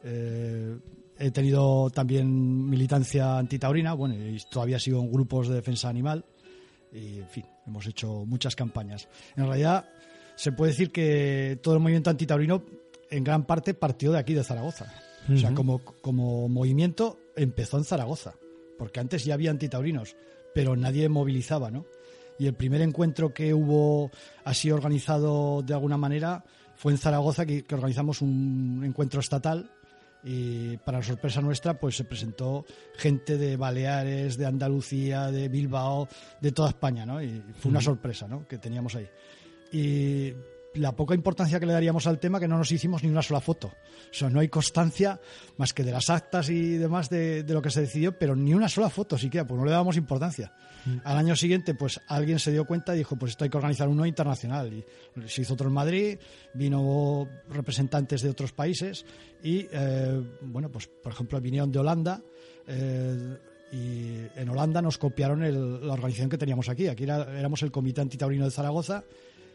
[0.02, 0.76] Eh,
[1.18, 6.26] he tenido también militancia antitaurina, bueno, y todavía sigo en grupos de defensa animal.
[6.92, 9.08] Y, en fin, hemos hecho muchas campañas.
[9.36, 9.88] En realidad,
[10.36, 12.64] se puede decir que todo el movimiento antitaurino,
[13.10, 14.92] en gran parte, partió de aquí, de Zaragoza.
[15.32, 18.34] O sea, como, como movimiento empezó en Zaragoza,
[18.78, 20.16] porque antes ya había antitaurinos,
[20.54, 21.86] pero nadie movilizaba, ¿no?
[22.38, 24.10] Y el primer encuentro que hubo
[24.44, 26.44] así organizado de alguna manera
[26.76, 29.70] fue en Zaragoza, que, que organizamos un encuentro estatal
[30.24, 32.64] y para sorpresa nuestra pues se presentó
[32.96, 36.08] gente de Baleares, de Andalucía, de Bilbao,
[36.40, 37.22] de toda España, ¿no?
[37.22, 38.48] Y fue una sorpresa, ¿no?
[38.48, 39.08] Que teníamos ahí.
[39.70, 40.32] Y
[40.74, 43.40] la poca importancia que le daríamos al tema que no nos hicimos ni una sola
[43.40, 43.68] foto.
[43.68, 45.20] O sea, no hay constancia
[45.56, 48.54] más que de las actas y demás de, de lo que se decidió, pero ni
[48.54, 50.52] una sola foto siquiera, pues no le dábamos importancia.
[51.04, 53.88] Al año siguiente, pues alguien se dio cuenta y dijo, pues esto hay que organizar
[53.88, 54.70] uno internacional.
[54.72, 54.84] Y
[55.28, 56.18] se hizo otro en Madrid,
[56.52, 59.06] vino representantes de otros países
[59.42, 62.20] y, eh, bueno, pues por ejemplo vinieron de Holanda.
[62.66, 63.36] eh,
[63.72, 66.86] y en Holanda nos copiaron el- la organización que teníamos aquí.
[66.86, 69.02] Aquí era- éramos el Comité Antitaurino de Zaragoza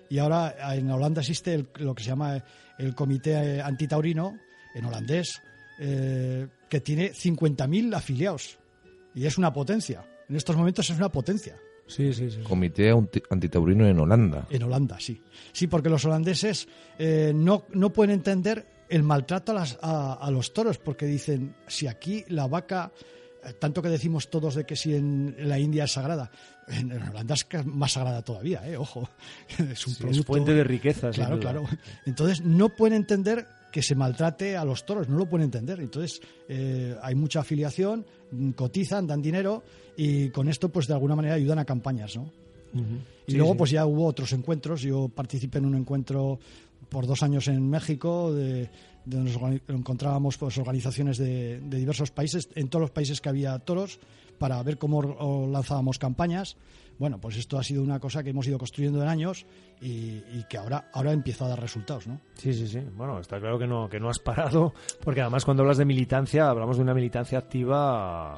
[0.10, 2.44] y ahora en Holanda existe el- lo que se llama
[2.78, 4.38] el Comité eh, Antitaurino,
[4.76, 5.42] en holandés,
[5.80, 8.58] eh, que tiene 50.000 afiliados.
[9.16, 10.06] Y es una potencia.
[10.30, 11.56] En estos momentos es una potencia.
[11.88, 12.42] Sí, sí, sí.
[12.44, 14.46] Comité anti- antitaurino en Holanda.
[14.52, 15.22] En Holanda, sí.
[15.52, 16.68] Sí, porque los holandeses
[17.00, 21.56] eh, no, no pueden entender el maltrato a, las- a- a los toros, porque dicen,
[21.68, 23.00] si aquí la vaca eh,
[23.60, 26.32] tanto que decimos todos de que si en la India es sagrada,
[26.68, 28.78] en Holanda es más sagrada todavía, ¿eh?
[28.78, 29.10] ojo.
[29.72, 31.66] Es un Sí, es fuente de riqueza, sin Claro, claro.
[32.06, 35.80] Entonces no pueden entender que se maltrate a los toros, no lo pueden entender.
[35.80, 38.06] Entonces eh, hay mucha afiliación,
[38.56, 39.64] cotizan, dan dinero
[39.96, 42.32] y con esto pues de alguna manera ayudan a campañas, ¿no?
[43.28, 43.58] Y Sí, luego sí.
[43.58, 44.82] pues ya hubo otros encuentros.
[44.82, 46.40] Yo participé en un encuentro
[46.90, 48.70] por dos años en México, de
[49.10, 53.58] donde nos encontrábamos pues, organizaciones de, de diversos países, en todos los países que había
[53.60, 54.00] toros,
[54.40, 56.58] para ver cómo lanzábamos campañas.
[56.98, 59.46] Bueno, pues esto ha sido una cosa que hemos ido construyendo en años
[59.80, 62.20] y, y que ahora, ahora empieza a dar resultados, ¿no?
[62.34, 62.82] Sí, sí, sí.
[62.98, 66.50] Bueno, está claro que no, que no has parado, porque además cuando hablas de militancia,
[66.50, 68.36] hablamos de una militancia activa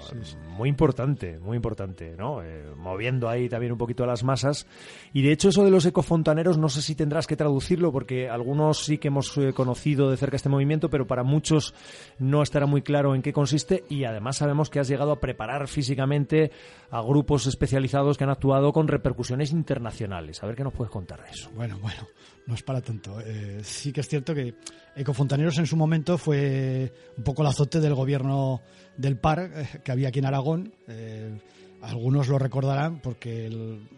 [0.56, 2.44] muy importante, muy importante, ¿no?
[2.44, 4.68] Eh, moviendo ahí también un poquito a las masas.
[5.12, 8.86] Y de hecho eso de los ecofontaneros, no sé si tendrás que traducirlo, porque algunos
[8.86, 11.74] sí que hemos eh, conocido de cerca este movimiento, pero para muchos
[12.20, 13.86] no estará muy claro en qué consiste.
[13.90, 18.72] Y además sabemos que has llegado a preparar físicamente a grupos especializados que han actuado
[18.74, 20.42] con repercusiones internacionales.
[20.44, 21.50] A ver qué nos puedes contar de eso.
[21.56, 22.08] Bueno, bueno,
[22.48, 23.20] no es para tanto.
[23.22, 24.56] Eh, sí que es cierto que
[24.96, 28.62] Ecofontaneros en su momento fue un poco el azote del gobierno
[28.98, 30.74] del PAR eh, que había aquí en Aragón.
[30.88, 31.38] Eh,
[31.82, 33.50] algunos lo recordarán porque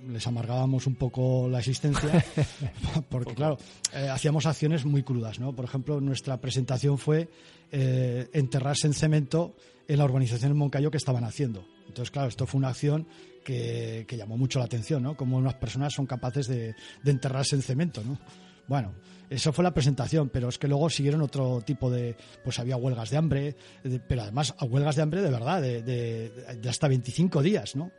[0.08, 2.24] les amargábamos un poco la existencia,
[3.10, 3.58] porque claro,
[3.94, 5.54] eh, hacíamos acciones muy crudas, ¿no?
[5.54, 7.30] Por ejemplo, nuestra presentación fue
[7.72, 9.54] eh, enterrarse en cemento
[9.88, 11.66] en la urbanización en Moncayo que estaban haciendo.
[11.88, 13.08] Entonces, claro, esto fue una acción
[13.44, 15.16] que, que llamó mucho la atención, ¿no?
[15.16, 18.18] Como unas personas son capaces de, de enterrarse en cemento, ¿no?
[18.68, 18.94] Bueno,
[19.34, 23.10] eso fue la presentación, pero es que luego siguieron otro tipo de, pues había huelgas
[23.10, 26.30] de hambre, de- pero además a huelgas de hambre de verdad, de, de-
[26.62, 27.92] de hasta 25 días, ¿no?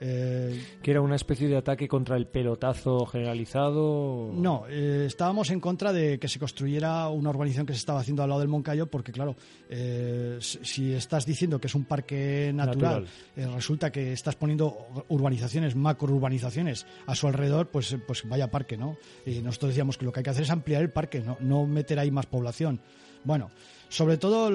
[0.00, 4.30] Eh, que era una especie de ataque contra el pelotazo generalizado.
[4.34, 8.22] No, eh, estábamos en contra de que se construyera una urbanización que se estaba haciendo
[8.22, 9.36] al lado del Moncayo, porque claro,
[9.68, 13.54] eh, si estás diciendo que es un parque natural, Natural.
[13.54, 14.76] resulta que estás poniendo
[15.08, 18.96] urbanizaciones, macrourbanizaciones a su alrededor, pues, pues vaya parque, ¿no?
[19.26, 21.66] Y nosotros decíamos que lo que hay que hacer es ampliar el parque, no, no
[21.66, 22.80] meter ahí más población.
[23.24, 23.50] Bueno,
[23.88, 24.50] sobre todo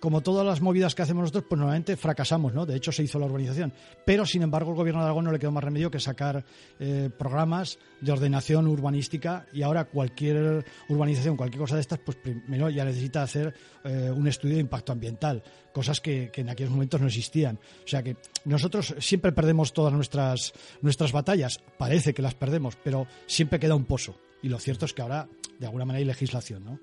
[0.00, 2.64] como todas las movidas que hacemos nosotros, pues normalmente fracasamos, ¿no?
[2.64, 3.72] De hecho, se hizo la urbanización.
[4.06, 6.42] Pero, sin embargo, el gobierno de Aragón no le quedó más remedio que sacar
[6.80, 12.70] eh, programas de ordenación urbanística y ahora cualquier urbanización, cualquier cosa de estas, pues primero
[12.70, 17.00] ya necesita hacer eh, un estudio de impacto ambiental, cosas que, que en aquellos momentos
[17.00, 17.60] no existían.
[17.84, 23.06] O sea que nosotros siempre perdemos todas nuestras, nuestras batallas, parece que las perdemos, pero
[23.26, 24.16] siempre queda un pozo.
[24.42, 25.28] Y lo cierto es que ahora,
[25.60, 26.80] de alguna manera, hay legislación, ¿no?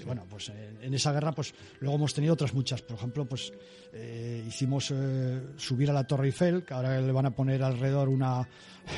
[0.00, 2.82] Y bueno, pues en, en esa guerra, pues luego hemos tenido otras muchas.
[2.82, 3.52] Por ejemplo, pues
[3.92, 8.08] eh, hicimos eh, subir a la Torre Eiffel, que ahora le van a poner alrededor
[8.08, 8.46] una,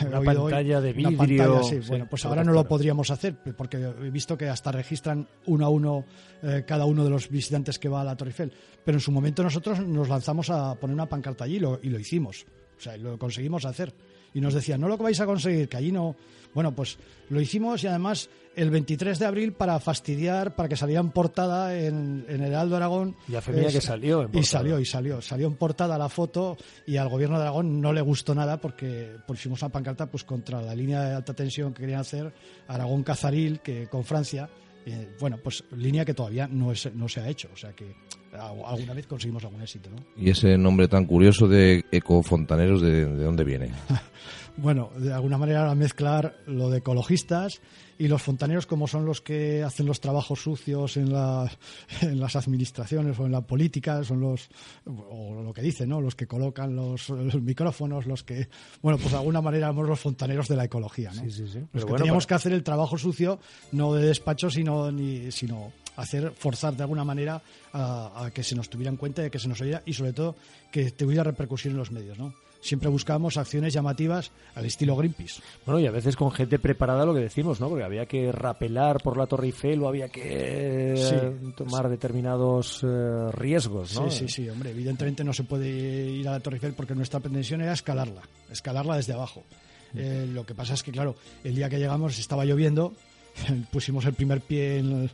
[0.07, 1.83] Una hoy, pantalla de una vidrio, pantalla, sí.
[1.83, 5.65] sí, Bueno, pues ahora no lo podríamos hacer, porque he visto que hasta registran uno
[5.65, 6.05] a uno
[6.43, 8.53] eh, cada uno de los visitantes que va a la Torre Eiffel.
[8.85, 11.89] Pero en su momento nosotros nos lanzamos a poner una pancarta allí y lo, y
[11.89, 12.45] lo hicimos.
[12.77, 13.95] O sea, lo conseguimos hacer.
[14.33, 16.15] Y nos decían, no lo que vais a conseguir, que allí no.
[16.55, 21.01] Bueno, pues lo hicimos y además el 23 de abril para fastidiar, para que saliera
[21.01, 23.17] en portada en, en el Aldo Aragón.
[23.29, 24.45] Y a fe mía que salió en Y portada.
[24.47, 25.21] salió, y salió.
[25.23, 29.13] Salió en portada la foto y al gobierno de Aragón no le gustó nada porque
[29.27, 32.33] pusimos una pancarta pues contra la línea de alta tensión que querían hacer
[32.69, 34.49] Aragón-Cazaril que con Francia.
[34.87, 37.49] Eh, bueno, pues línea que todavía no, es, no se ha hecho.
[37.53, 37.95] O sea que
[38.33, 39.97] a- alguna vez conseguimos algún éxito, ¿no?
[40.17, 43.71] Y ese nombre tan curioso de ecofontaneros, ¿de, de dónde viene?
[44.63, 47.61] Bueno, de alguna manera mezclar lo de ecologistas
[47.99, 51.51] y los fontaneros como son los que hacen los trabajos sucios en, la-
[52.03, 54.49] en las administraciones o en la política, son los,
[54.87, 56.01] o lo que dicen, ¿no?
[56.01, 58.49] Los que colocan los, los micrófonos, los que,
[58.83, 61.23] bueno, pues de alguna manera somos los fontaneros de la ecología, ¿no?
[61.23, 61.59] Sí, sí, sí.
[61.59, 63.39] Los Pero que bueno, teníamos para- que hacer el trabajo sucio,
[63.73, 67.43] no de despacho, sino, ni, sino hacer, forzar de alguna manera
[67.73, 70.13] a, a que se nos tuviera en cuenta, de que se nos oyera y sobre
[70.13, 70.37] todo
[70.71, 72.33] que tuviera repercusión en los medios, ¿no?
[72.61, 75.41] Siempre buscábamos acciones llamativas al estilo Greenpeace.
[75.65, 77.69] Bueno, y a veces con gente preparada lo que decimos, ¿no?
[77.71, 81.53] Porque había que rapelar por la Torre Eiffel o había que eh, Sí.
[81.57, 84.11] tomar determinados eh, riesgos, ¿no?
[84.11, 84.71] Sí, sí, sí, hombre.
[84.71, 88.97] Evidentemente no se puede ir a la Torre Eiffel porque nuestra pretensión era escalarla, escalarla
[88.97, 89.43] desde abajo.
[89.95, 92.93] Eh, lo que pasa es que, claro, el día que llegamos estaba lloviendo,
[93.73, 95.11] pusimos el primer pie en el,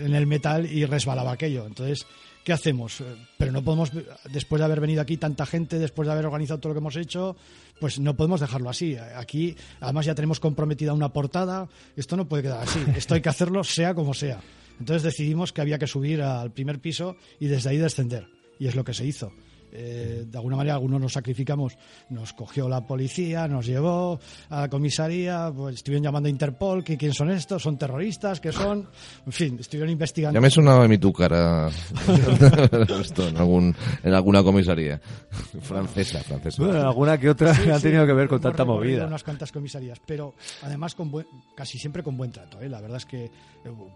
[0.00, 1.66] en el metal y resbalaba aquello.
[1.66, 2.06] Entonces,
[2.46, 3.00] ¿qué hacemos?
[3.00, 3.04] Eh,
[3.36, 3.90] Pero no podemos,
[4.30, 6.96] después de haber venido aquí tanta gente, después de haber organizado todo lo que hemos
[6.96, 7.34] hecho,
[7.80, 8.96] pues no podemos dejarlo así.
[8.96, 11.68] Aquí, además, ya tenemos comprometida una portada.
[11.96, 12.78] Esto no puede quedar así.
[12.96, 14.40] Esto hay que hacerlo sea como sea.
[14.78, 18.28] Entonces decidimos que había que subir al primer piso y desde ahí descender.
[18.60, 19.32] Y es lo que se hizo.
[19.72, 21.76] Eh, de alguna manera algunos nos sacrificamos,
[22.10, 24.18] nos cogió la policía, nos llevó
[24.50, 28.52] a la comisaría, pues estuvieron llamando a Interpol, que quién son estos, son terroristas, que
[28.52, 28.88] son,
[29.26, 30.36] en fin, estuvieron investigando.
[30.36, 31.68] Ya me sonaba a mí tu cara
[33.00, 35.00] esto en, algún, en alguna comisaría
[35.62, 36.62] francesa, francesa.
[36.62, 39.06] Bueno, alguna que otra Sí, ha sí, tenido que ver con tanta movida.
[39.06, 42.60] Unas cuantas comisarías, pero además con buen- casi siempre con buen trato.
[42.60, 42.68] ¿eh?
[42.68, 43.30] La verdad es que eh,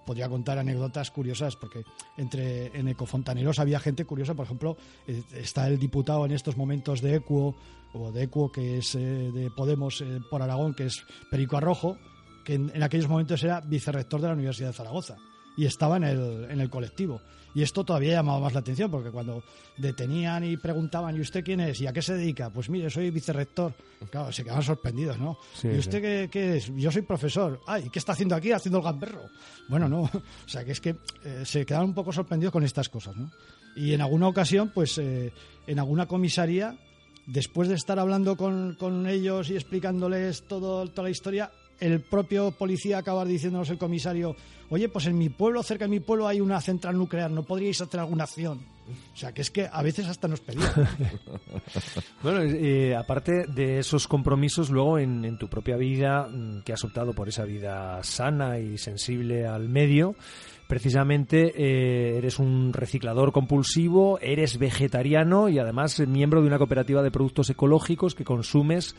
[0.06, 1.82] podría contar anécdotas curiosas porque
[2.16, 4.34] entre en Ecofontaneros había gente curiosa.
[4.34, 5.22] Por ejemplo, eh,
[5.68, 7.56] el diputado en estos momentos de Equo
[7.92, 11.96] o de Equo que es eh, de Podemos eh, por Aragón, que es Perico Arrojo,
[12.44, 15.16] que en, en aquellos momentos era vicerrector de la Universidad de Zaragoza
[15.56, 17.20] y estaba en el, en el colectivo.
[17.54, 19.42] Y esto todavía llamaba más la atención, porque cuando
[19.76, 21.80] detenían y preguntaban, ¿y usted quién es?
[21.80, 22.50] ¿Y a qué se dedica?
[22.50, 23.72] Pues mire, soy vicerrector.
[24.10, 25.36] Claro, se quedaban sorprendidos, ¿no?
[25.54, 25.78] Sí, ¿Y sí.
[25.78, 26.72] usted qué, qué es?
[26.74, 27.60] Yo soy profesor.
[27.66, 28.52] Ay, ¿qué está haciendo aquí?
[28.52, 29.22] Haciendo el gamberro.
[29.68, 30.02] Bueno, no.
[30.46, 33.30] O sea, que es que eh, se quedaban un poco sorprendidos con estas cosas, ¿no?
[33.76, 35.32] Y en alguna ocasión, pues eh,
[35.66, 36.76] en alguna comisaría,
[37.26, 42.52] después de estar hablando con, con ellos y explicándoles todo, toda la historia, el propio
[42.52, 44.36] policía acaba diciéndonos el comisario,
[44.68, 47.80] oye, pues en mi pueblo, cerca de mi pueblo, hay una central nuclear, ¿no podríais
[47.80, 48.60] hacer alguna acción?
[49.12, 50.70] O sea, que es que a veces hasta nos pedían.
[52.22, 52.40] Bueno,
[52.98, 57.28] aparte de esos compromisos, luego en, en tu propia vida, mm, que has optado por
[57.28, 60.16] esa vida sana y sensible al medio,
[60.70, 67.10] precisamente eh, eres un reciclador compulsivo, eres vegetariano y además miembro de una cooperativa de
[67.10, 68.94] productos ecológicos que consumes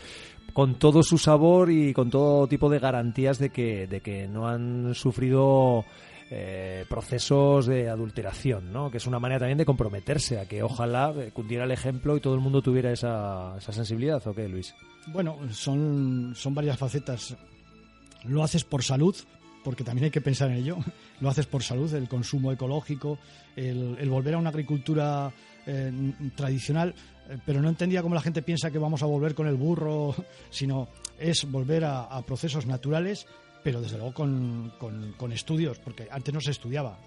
[0.51, 4.49] con todo su sabor y con todo tipo de garantías de que, de que no
[4.49, 5.85] han sufrido
[6.29, 8.91] eh, procesos de adulteración, ¿no?
[8.91, 12.19] que es una manera también de comprometerse a que ojalá eh, cundiera el ejemplo y
[12.19, 14.75] todo el mundo tuviera esa, esa sensibilidad, ¿o qué, Luis?
[15.07, 17.37] Bueno, son, son varias facetas.
[18.25, 19.15] Lo haces por salud,
[19.63, 20.77] porque también hay que pensar en ello.
[21.21, 23.17] Lo haces por salud, el consumo ecológico,
[23.55, 25.31] el, el volver a una agricultura
[25.65, 25.91] eh,
[26.35, 26.93] tradicional,
[27.29, 30.15] eh, pero no entendía cómo la gente piensa que vamos a volver con el burro,
[30.49, 30.87] sino
[31.19, 33.27] es volver a, procesos naturales,
[33.63, 36.97] pero desde luego con, con- estudios, porque antes no se estudiaba,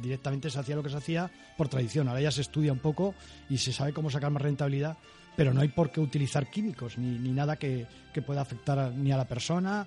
[0.00, 3.14] directamente se hacía lo que se hacía por tradición, ahora ya se estudia un poco
[3.50, 4.96] y se sabe cómo sacar más rentabilidad,
[5.36, 8.90] pero no hay por qué utilizar químicos ni, ni nada que, que pueda afectar a-
[8.90, 9.84] ni a la persona.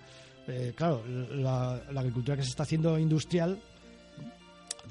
[0.49, 3.57] Eh, claro, la, la agricultura que se está haciendo industrial,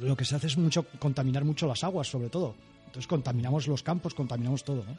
[0.00, 2.54] lo que se hace es mucho contaminar mucho las aguas, sobre todo.
[2.86, 4.84] Entonces contaminamos los campos, contaminamos todo.
[4.84, 4.96] ¿no?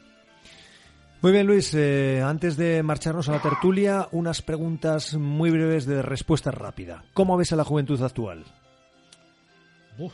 [1.22, 1.72] Muy bien, Luis.
[1.74, 7.04] eh, antes de marcharnos a la tertulia, unas preguntas muy breves de respuesta rápida.
[7.14, 8.44] ¿Cómo ves a la juventud actual?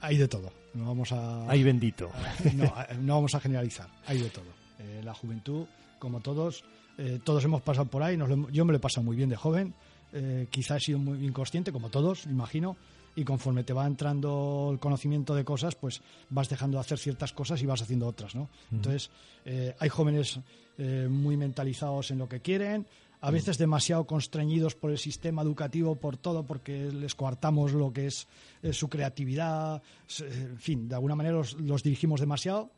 [0.00, 0.52] Hay de todo.
[0.74, 2.10] No vamos a, Ay, bendito.
[2.54, 3.88] no, eh, no vamos a generalizar.
[4.06, 4.44] Hay de todo.
[4.80, 5.66] Eh, la juventud,
[5.98, 6.64] como todos,
[6.98, 8.16] eh, todos hemos pasado por ahí.
[8.16, 9.74] nos lo hemos- yo me lo he pasado muy bien de joven.
[10.12, 12.76] Eh, quizá he sido muy inconsciente, como todos, imagino.
[13.16, 17.32] Y conforme te va entrando el conocimiento de cosas, pues vas dejando de hacer ciertas
[17.32, 18.48] cosas y vas haciendo otras, ¿no?
[18.72, 19.10] Entonces,
[19.44, 20.40] eh, hay jóvenes
[20.78, 22.86] eh, muy mentalizados en lo que quieren,
[23.20, 28.08] a veces demasiado constreñidos por el sistema educativo, por todo, porque les coartamos lo que
[28.08, 28.26] es
[28.62, 29.82] eh, su creatividad,
[30.20, 32.70] eh, en fin, de alguna manera los, los dirigimos demasiado.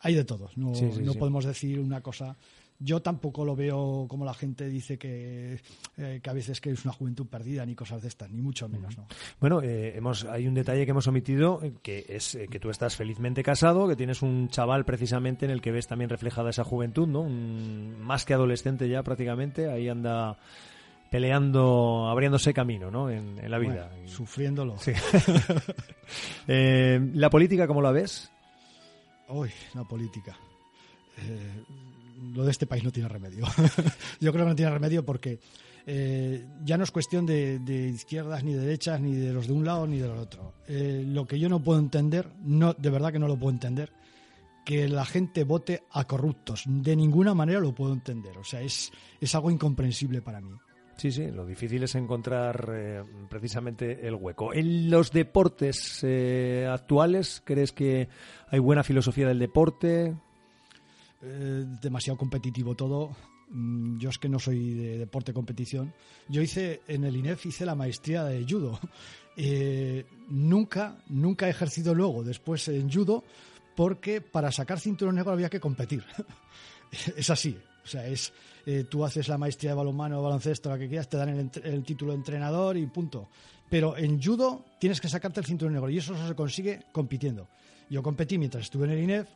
[0.00, 1.18] Hay de todos, no, Sí, sí, no sí.
[1.18, 2.36] podemos decir una cosa.
[2.78, 5.60] Yo tampoco lo veo como la gente dice que,
[5.96, 8.68] eh, que a veces que es una juventud perdida ni cosas de estas, ni mucho
[8.68, 9.06] menos, ¿no?
[9.40, 12.68] Bueno, eh, hemos, hay un detalle que hemos omitido, eh, que es eh, que tú
[12.68, 16.64] estás felizmente casado, que tienes un chaval precisamente en el que ves también reflejada esa
[16.64, 17.20] juventud, ¿no?
[17.22, 20.36] Un- más que adolescente ya prácticamente, ahí anda
[21.10, 23.08] peleando, abriéndose camino, ¿no?
[23.08, 23.88] En, en la vida.
[23.90, 24.76] Bueno, sufriéndolo.
[24.78, 24.92] Sí.
[26.46, 28.30] ¿La política cómo la ves?
[29.28, 30.36] Uy, la política.
[31.18, 31.62] Eh,
[32.34, 33.46] lo de este país no tiene remedio.
[34.20, 35.38] Yo creo que no tiene remedio porque
[35.88, 37.60] eh, ya no es cuestión de,
[37.94, 40.54] izquierdas ni de derechas, ni de los de un lado ni de los otro.
[40.66, 43.92] Eh, lo que yo no puedo entender, no, de verdad que no lo puedo entender,
[44.64, 46.64] que la gente vote a corruptos.
[46.66, 48.36] De ninguna manera lo puedo entender.
[48.36, 48.90] O sea, es,
[49.20, 50.50] es algo incomprensible para mí.
[50.96, 54.52] Sí, sí, lo difícil es encontrar eh, precisamente el hueco.
[54.54, 56.04] En los deportes
[56.68, 58.08] actuales, ¿crees que
[58.48, 60.16] hay buena filosofía del deporte?
[61.22, 63.10] Eh, demasiado competitivo todo.
[63.50, 65.92] Mm, Yo es que no soy de deporte competición.
[66.28, 68.78] Yo hice en el INEF hice la maestría de judo.
[69.38, 73.22] Eh, nunca, nunca he ejercido luego después en judo
[73.74, 76.02] porque para sacar cinturón negro había que competir.
[77.18, 77.54] es así.
[77.84, 78.32] O sea, es
[78.64, 81.50] eh, tú haces la maestría de balonmano o baloncesto, la que quieras, te dan el,
[81.62, 83.28] el título de entrenador y punto.
[83.68, 87.46] Pero en judo tienes que sacarte el cinturón negro y eso se consigue compitiendo.
[87.90, 89.28] Yo competí mientras estuve en el INEF,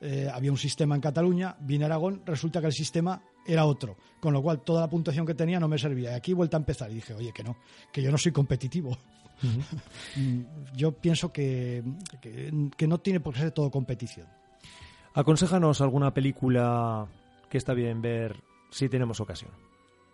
[0.00, 3.96] eh, había un sistema en Cataluña, vine a Aragón, resulta que el sistema era otro,
[4.20, 6.12] con lo cual toda la puntuación que tenía no me servía.
[6.12, 7.56] Y aquí he vuelto a empezar y dije, oye, que no,
[7.92, 8.96] que yo no soy competitivo.
[10.16, 11.84] Mm, yo pienso que,
[12.22, 14.26] que, que no tiene por qué ser todo competición.
[15.12, 17.06] Aconséjanos alguna película
[17.50, 19.50] que está bien ver si tenemos ocasión.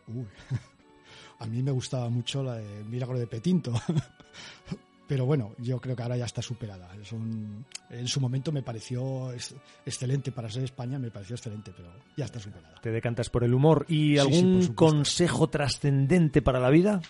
[0.09, 0.27] Uy.
[1.39, 3.73] A mí me gustaba mucho la de Milagro de Petinto.
[5.13, 6.89] Pero bueno, yo creo que ahora ya está superada.
[6.97, 9.55] Es un- en su momento me pareció ex-
[9.85, 12.81] excelente para ser España, me pareció excelente, pero ya está superada.
[12.81, 17.03] Te decantas por el humor y Sí, sí, algún consejo trascendente para la vida.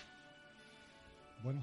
[1.45, 1.61] Bueno,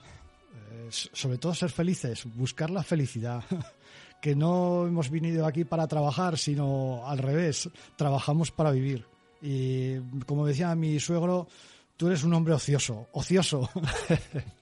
[0.73, 3.45] eh, sobre todo ser felices, buscar la felicidad.
[4.23, 9.05] Que no hemos venido aquí para trabajar, sino al revés, trabajamos para vivir.
[9.43, 11.49] Y como decía mi suegro,
[11.99, 13.69] tú eres un hombre ocioso, ocioso.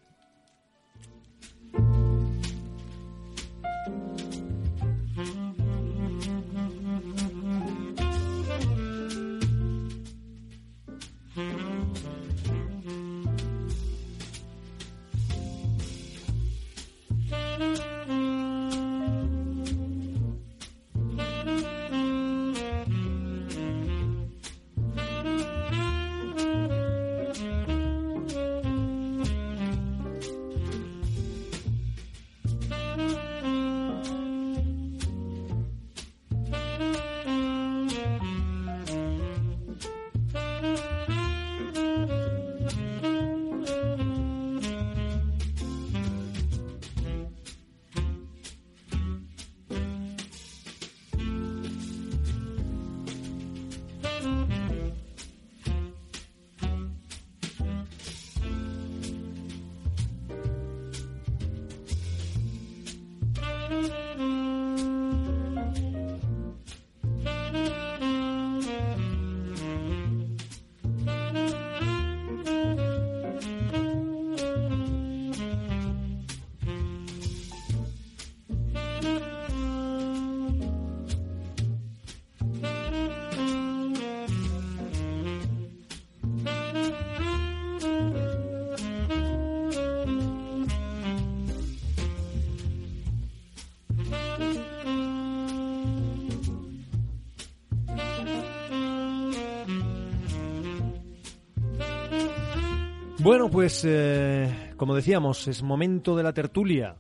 [103.29, 106.97] Bueno, pues eh, como decíamos, es momento de la tertulia.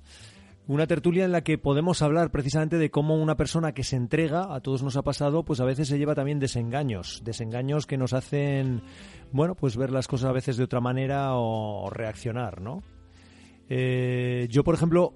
[0.66, 4.54] Una tertulia en la que podemos hablar precisamente de cómo una persona que se entrega,
[4.54, 8.12] a todos nos ha pasado, pues a veces se lleva también desengaños, desengaños que nos
[8.12, 8.82] hacen,
[9.32, 12.82] bueno, pues ver las cosas a veces de otra manera o, reaccionar, ¿no?
[13.70, 15.14] Eh, yo, por ejemplo,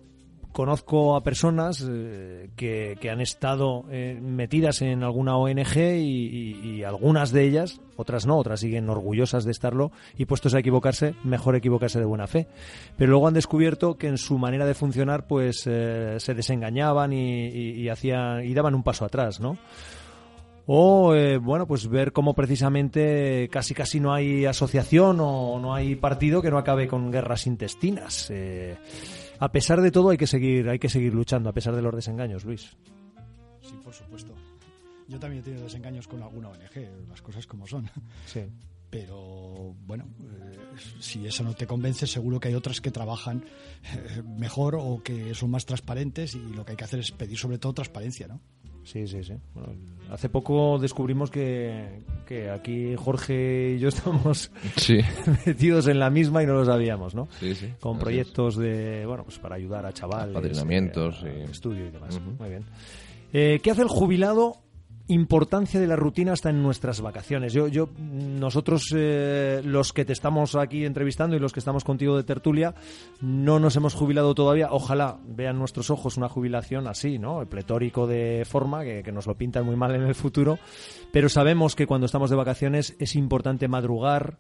[0.53, 7.45] conozco a personas eh, que, han estado eh, metidas en alguna ONG y, algunas de
[7.45, 12.05] ellas, otras no, otras siguen orgullosas de estarlo y puestos a equivocarse, mejor equivocarse de
[12.05, 12.49] buena fe.
[12.97, 17.49] Pero luego han descubierto que en su manera de funcionar pues eh, se desengañaban y,
[17.49, 19.59] y- hacían y daban un paso atrás, ¿no?
[20.67, 25.97] O, eh, bueno, pues ver cómo precisamente casi casi no hay asociación o no hay
[25.97, 28.31] partido que no acabe con guerras intestinas.
[29.43, 31.93] A pesar de todo hay que seguir, hay que seguir luchando, a pesar de los
[31.93, 32.77] desengaños, Luis.
[33.61, 34.33] Sí, por supuesto.
[35.09, 37.91] Yo también he tenido desengaños con alguna ONG, las cosas como son.
[38.25, 38.43] Sí.
[38.89, 40.59] Pero bueno, eh,
[41.01, 43.45] si eso no te convence, seguro que hay otras que trabajan
[43.83, 47.37] eh, mejor o que son más transparentes y lo que hay que hacer es pedir
[47.37, 48.41] sobre todo transparencia, ¿no?
[48.85, 49.35] Sí, sí, sí.
[49.55, 49.73] Bueno,
[50.11, 54.99] hace poco descubrimos que, que aquí Jorge y yo estamos Sí,
[55.47, 57.29] metidos en la misma y no lo sabíamos, ¿no?
[57.39, 57.69] sí, sí.
[57.81, 60.35] Con Así proyectos de, bueno, pues para ayudar a chavales.
[60.37, 61.53] Apadrinamientos, eh, sí.
[61.53, 62.21] Estudio y demás.
[62.39, 62.65] Muy bien.
[63.33, 64.57] Eh, ¿Qué hace el jubilado?
[65.13, 67.53] Importancia de la rutina hasta en nuestras vacaciones.
[67.53, 72.17] Yo, yo, nosotros, eh, los que te estamos aquí entrevistando y los que estamos contigo
[72.17, 72.75] de tertulia,
[73.21, 74.69] no nos hemos jubilado todavía.
[74.71, 77.45] Ojalá vean nuestros ojos una jubilación así, ¿no?
[77.45, 80.59] Pletórico de forma, que nos lo pintan muy mal en el futuro.
[81.13, 84.39] Pero sabemos que cuando estamos de vacaciones es importante madrugar,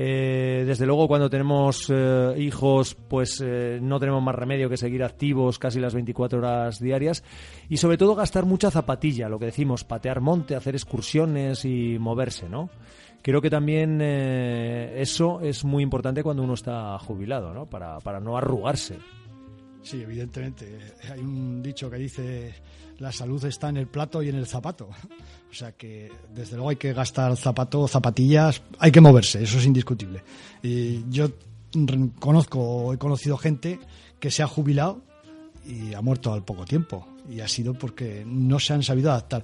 [0.00, 5.02] eh, desde luego, cuando tenemos eh, hijos, pues eh, no tenemos más remedio que seguir
[5.02, 7.24] activos casi las 24 horas diarias
[7.68, 12.48] y sobre todo gastar mucha zapatilla, lo que decimos, patear monte, hacer excursiones y moverse,
[12.48, 12.70] ¿no?
[13.22, 17.66] Creo que también eh, eso es muy importante cuando uno está jubilado, ¿no?
[17.66, 18.98] Para, para no arrugarse.
[19.82, 20.78] Sí, evidentemente.
[21.10, 22.54] Hay un dicho que dice
[22.98, 24.90] la salud está en el plato y en el zapato.
[25.50, 29.64] O sea que desde luego hay que gastar zapato, zapatillas, hay que moverse, eso es
[29.64, 30.22] indiscutible.
[30.62, 31.30] Y yo
[32.18, 33.78] conozco, he conocido gente
[34.20, 35.00] que se ha jubilado
[35.66, 37.06] y ha muerto al poco tiempo.
[37.30, 39.42] Y ha sido porque no se han sabido adaptar.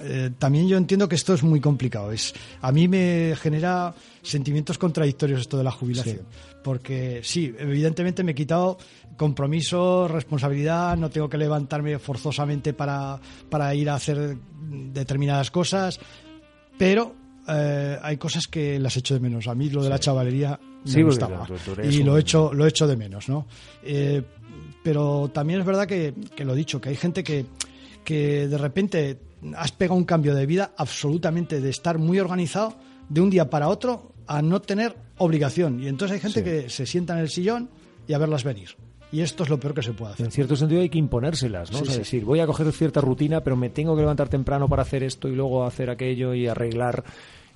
[0.00, 2.12] Eh, también yo entiendo que esto es muy complicado.
[2.12, 6.20] Es, a mí me genera sentimientos contradictorios esto de la jubilación.
[6.62, 8.78] Porque sí, evidentemente me he quitado
[9.16, 13.18] compromiso, responsabilidad, no tengo que levantarme forzosamente para,
[13.50, 14.36] para ir a hacer
[14.70, 15.98] determinadas cosas,
[16.78, 17.14] pero
[17.48, 19.46] eh, hay cosas que las echo de menos.
[19.48, 21.46] A mí lo de la chavalería me Sí, gustaba.
[21.82, 23.46] y lo un- echo, lo echo de menos, ¿no?
[23.82, 24.22] Eh,
[24.82, 27.46] pero también es verdad que, que lo he dicho, que hay gente que,
[28.04, 29.18] que de repente
[29.56, 32.74] has pegado un cambio de vida absolutamente de estar muy organizado
[33.08, 35.82] de un día para otro a no tener obligación.
[35.82, 37.70] Y entonces hay gente que se sienta en el sillón
[38.06, 38.70] y a verlas venir.
[39.10, 40.26] Y esto es lo peor que se puede hacer.
[40.26, 41.78] En cierto sentido hay que imponérselas, ¿no?
[41.78, 41.98] Sí, o sea, sí.
[42.00, 45.28] decir, voy a coger cierta rutina, pero me tengo que levantar temprano para hacer esto
[45.28, 47.04] y luego hacer aquello y arreglar.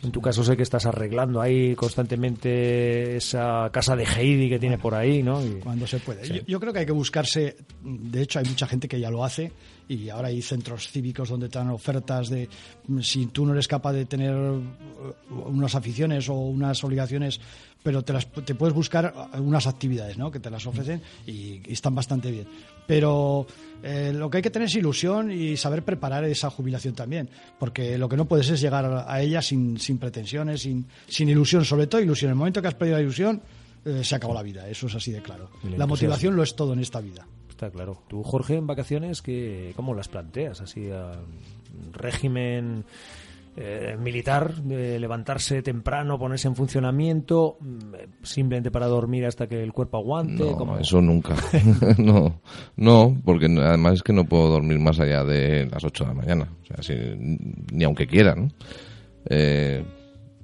[0.03, 4.77] En tu caso sé que estás arreglando ahí constantemente esa casa de Heidi que tiene
[4.79, 5.45] por ahí, ¿no?
[5.45, 6.27] Y- cuando se puede.
[6.27, 9.25] Yo, yo creo que hay que buscarse, de hecho hay mucha gente que ya lo
[9.25, 9.53] hace
[9.89, 12.49] y ahora hay centros cívicos donde te dan ofertas de
[12.89, 17.41] mm, si tú no eres capaz de tener eh, unas aficiones o unas obligaciones,
[17.83, 20.31] pero te, las, te puedes buscar unas actividades ¿no?
[20.31, 22.47] que te las ofrecen y, y están bastante bien.
[22.87, 23.47] Pero
[23.83, 27.29] eh, lo que hay que tener es ilusión y saber preparar esa jubilación también,
[27.59, 31.65] porque lo que no puedes es llegar a ella sin, sin pretensiones, sin, sin ilusión,
[31.65, 32.29] sobre todo ilusión.
[32.31, 33.43] En el momento que has perdido la ilusión,
[33.85, 35.51] eh, se acabó la vida, eso es así de claro.
[35.77, 37.27] La motivación lo es todo en esta vida.
[37.49, 38.03] Está claro.
[38.09, 40.61] Tú, Jorge, en vacaciones, ¿qué, ¿cómo las planteas?
[40.61, 41.13] Así, a
[41.93, 42.85] régimen
[43.57, 49.99] eh, militar, levantarse temprano, ponerse en funcionamiento, mm, simplemente para dormir hasta que el cuerpo
[49.99, 50.43] aguante.
[50.43, 51.35] No, eso nunca.
[51.99, 52.41] no,
[52.77, 56.15] no, porque además es que no puedo dormir más allá de las 8 de la
[56.15, 56.49] mañana.
[56.63, 57.17] O sea, si-
[57.73, 58.49] ni aunque quiera, ¿no?
[59.29, 59.85] Eh,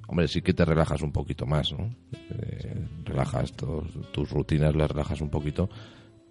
[0.07, 1.89] hombre, sí que te relajas un poquito más, ¿no?
[2.31, 5.67] Eh, relajas tus, tus rutinas, las relajas un poquito,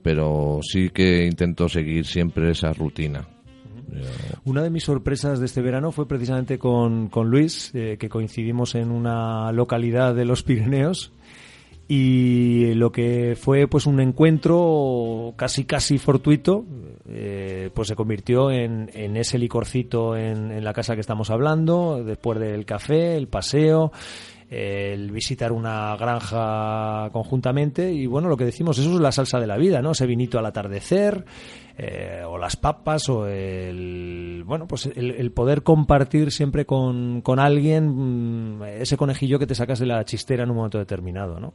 [0.03, 3.27] pero sí que intento seguir siempre esa rutina.
[4.45, 8.75] Una de mis sorpresas de este verano fue precisamente con, con Luis, eh, que coincidimos
[8.75, 11.13] en una localidad de los Pirineos
[11.91, 16.67] y lo que fue pues un encuentro casi casi fortuito
[17.09, 22.39] eh, pues se convirtió en, ese licorcito en, en la casa que estamos hablando después
[22.39, 23.91] del café el paseo
[24.51, 29.47] el visitar una granja conjuntamente y bueno lo que decimos eso es la salsa de
[29.47, 31.25] la vida no ese vinito al atardecer
[31.79, 37.39] eh, o las papas o el bueno pues el, el poder compartir siempre con, con
[37.39, 41.55] alguien mm, ese conejillo que te sacas de la chistera en un momento determinado no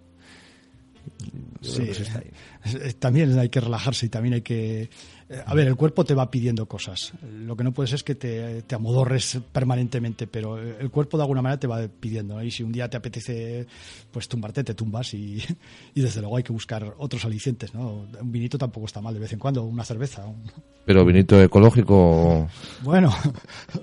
[2.16, 2.32] ahí.
[2.66, 4.90] Eh, También hay que relajarse y también hay que...
[5.30, 7.14] eh, A ver, el cuerpo te va pidiendo cosas.
[7.46, 11.42] Lo que no puedes es que te, te amodorres permanentemente, pero el cuerpo de alguna
[11.42, 12.36] manera te va pidiendo.
[12.36, 12.44] ¿no?
[12.44, 13.66] Y si un día te apetece
[14.12, 15.42] pues tumbarte, te tumbas y,
[15.96, 17.74] y desde luego hay que buscar otros alicientes.
[17.74, 18.06] ¿no?
[18.22, 20.26] Un vinito tampoco está mal de vez en cuando, una cerveza.
[20.26, 20.44] un-
[20.86, 22.50] pero vinito ecológico
[22.82, 23.10] Bueno,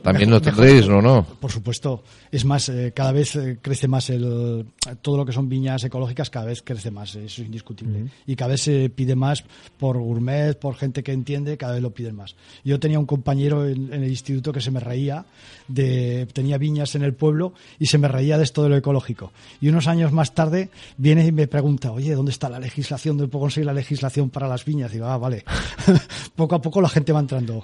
[0.02, 1.00] también lo tendréis, ¿no?
[1.00, 1.24] no?
[1.40, 2.04] por supuesto.
[2.30, 4.66] Es más, eh, cada vez eh, crece más el,
[5.00, 8.10] todo lo que son viñas ecológicas, cada vez crece más, eso es indiscutible.
[8.26, 9.42] Y cada vez se pide más
[9.78, 12.36] por gourmet, por gente que entiende, cada vez lo piden más.
[12.64, 15.24] Yo tenía un compañero en, en el instituto que se me reía
[15.68, 19.32] de, tenía viñas en el pueblo y se me reía de esto de lo ecológico.
[19.60, 23.16] Y unos años más tarde viene y me pregunta, oye, ¿dónde está la legislación?
[23.16, 24.92] ¿Dónde puedo conseguir la legislación para las viñas?
[24.92, 25.44] Digo, ah, vale.
[26.36, 27.62] poco a poco la gente va entrando.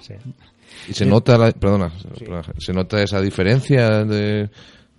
[0.87, 4.49] Y se nota, la, perdona, perdona, se nota esa diferencia de,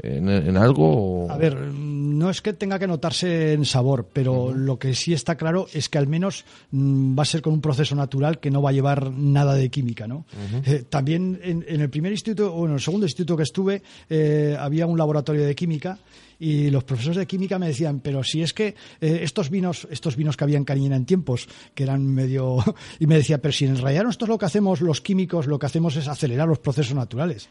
[0.00, 1.24] en, en algo.
[1.26, 5.12] o- A ver, no es que tenga que notarse en sabor, pero lo que sí
[5.12, 8.50] está claro es que al menos mm, va a ser con un proceso natural que
[8.50, 10.24] no va a llevar nada de química, ¿no?
[10.64, 14.56] Eh, también en, en el primer instituto, o en el segundo instituto que estuve, eh,
[14.58, 15.98] había un laboratorio de química
[16.38, 20.16] y los profesores de química me decían, pero si es que eh, estos vinos, estos
[20.16, 22.58] vinos que había en Cariñena en tiempos, que eran medio...
[22.98, 25.66] y me decía, pero si en realidad nosotros lo que hacemos, los químicos, lo que
[25.66, 27.48] hacemos es acelerar los procesos naturales.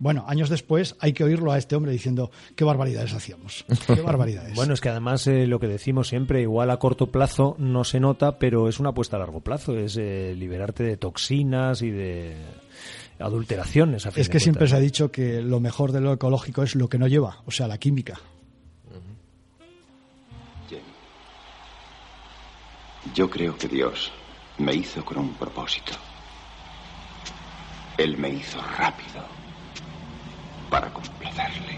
[0.00, 4.54] Bueno, años después hay que oírlo a este hombre diciendo, qué barbaridades hacíamos, qué barbaridades.
[4.54, 8.00] Bueno, es que además eh, lo que decimos siempre, igual a corto plazo no se
[8.00, 12.34] nota, pero es una apuesta a largo plazo, es eh, liberarte de toxinas y de
[13.18, 14.06] adulteraciones.
[14.06, 16.12] a fin es de que siempre cuentas, se ha dicho que lo mejor de lo
[16.12, 18.20] ecológico es lo que no lleva, o sea, la química.
[20.68, 20.82] Jenny,
[23.14, 24.12] yo creo que Dios
[24.58, 25.92] me hizo con un propósito.
[27.98, 29.24] Él me hizo rápido
[30.70, 31.76] para complacerle.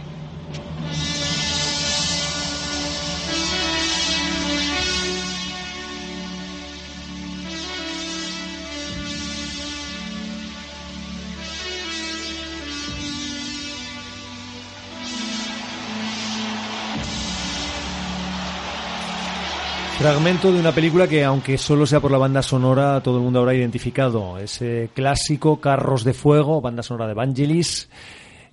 [19.99, 23.41] Fragmento de una película que, aunque solo sea por la banda sonora, todo el mundo
[23.41, 24.39] habrá identificado.
[24.39, 27.91] Ese clásico Carros de Fuego, banda sonora de Vangelis.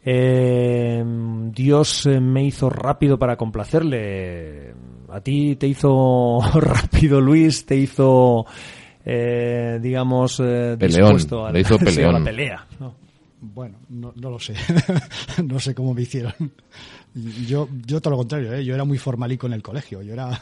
[0.04, 1.04] Eh,
[1.52, 4.74] Dios me hizo rápido para complacerle.
[5.10, 8.48] A ti te hizo rápido, Luis, te hizo,
[9.06, 11.76] eh, digamos, eh, dispuesto a, le hizo
[12.10, 12.66] a la pelea.
[12.80, 13.05] ¿no?
[13.54, 14.56] Bueno, no, no lo sé.
[15.44, 16.34] no sé cómo me hicieron.
[17.48, 18.66] Yo, yo todo lo contrario, ¿eh?
[18.66, 20.02] yo era muy formalico en el colegio.
[20.02, 20.40] Yo era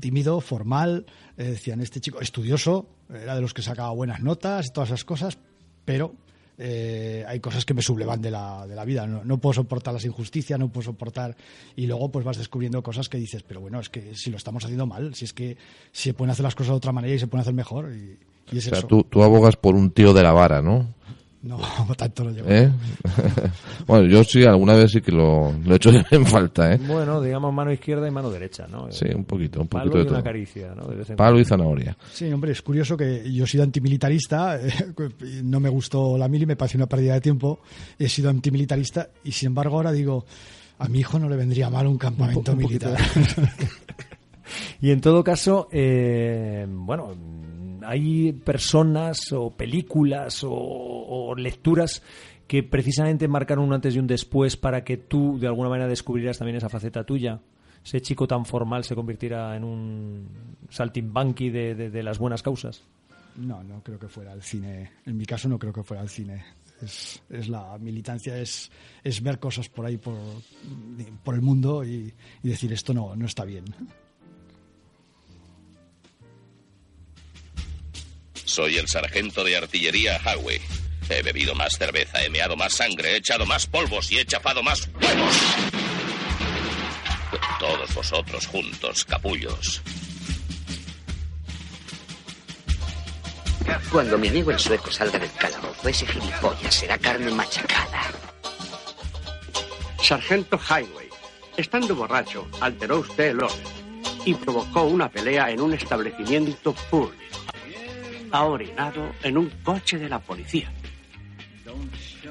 [0.00, 1.06] tímido, formal.
[1.36, 5.04] eh, decían, este chico estudioso, era de los que sacaba buenas notas y todas esas
[5.04, 5.38] cosas,
[5.84, 6.14] pero
[6.56, 9.06] eh, hay cosas que me sublevan de la, de la vida.
[9.06, 11.36] No, no puedo soportar las injusticias, no puedo soportar.
[11.76, 14.64] Y luego, pues vas descubriendo cosas que dices, pero bueno, es que si lo estamos
[14.64, 15.56] haciendo mal, si es que
[15.92, 17.92] se pueden hacer las cosas de otra manera y se pueden hacer mejor.
[17.94, 18.18] Y,
[18.52, 18.86] y es O sea, eso.
[18.86, 20.94] tú, tú abogas por un tío de la vara, ¿no?
[21.42, 21.58] No,
[21.96, 22.50] tanto lo llevo.
[22.50, 22.70] ¿Eh?
[23.86, 26.78] bueno, yo sí, alguna vez sí que lo, lo he hecho en falta, ¿eh?
[26.86, 28.92] Bueno, digamos mano izquierda y mano derecha, ¿no?
[28.92, 30.24] Sí, un poquito, un Palo poquito y de una todo.
[30.24, 30.84] caricia, ¿no?
[30.86, 31.96] De vez en Palo y zanahoria.
[32.12, 34.70] Sí, hombre, es curioso que yo he sido antimilitarista, eh,
[35.42, 37.60] no me gustó la mili, me pareció una pérdida de tiempo,
[37.98, 40.26] he sido antimilitarista y sin embargo ahora digo,
[40.78, 42.98] a mi hijo no le vendría mal un campamento un militar.
[44.82, 47.14] Y en todo caso, eh, bueno,
[47.90, 52.04] hay personas o películas o, lecturas
[52.46, 56.38] que precisamente marcaron un antes y un después para que tú de alguna manera descubrieras
[56.38, 57.40] también esa faceta tuya.
[57.84, 60.28] Ese chico tan formal se convirtiera en un
[60.68, 62.84] saltimbanqui de, de, de las buenas causas.
[63.34, 64.92] No, no creo que fuera el cine.
[65.04, 66.44] En mi caso no creo que fuera el cine.
[66.80, 68.70] Es, es la militancia, es,
[69.02, 70.14] es ver cosas por ahí, por,
[71.24, 72.14] por el mundo y,
[72.44, 73.64] y decir esto no, no está bien.
[78.50, 80.60] Soy el sargento de artillería Howe.
[81.08, 84.60] He bebido más cerveza, he meado más sangre, he echado más polvos y he chafado
[84.60, 85.36] más huevos.
[87.60, 89.80] Todos vosotros juntos, capullos.
[93.92, 98.02] Cuando mi amigo el sueco salga del calabozo, ese gilipollas será carne machacada.
[100.02, 101.08] Sargento Highway,
[101.56, 107.20] estando borracho, alteró usted el orden y provocó una pelea en un establecimiento público.
[108.32, 110.72] Ha orinado en un coche de la policía.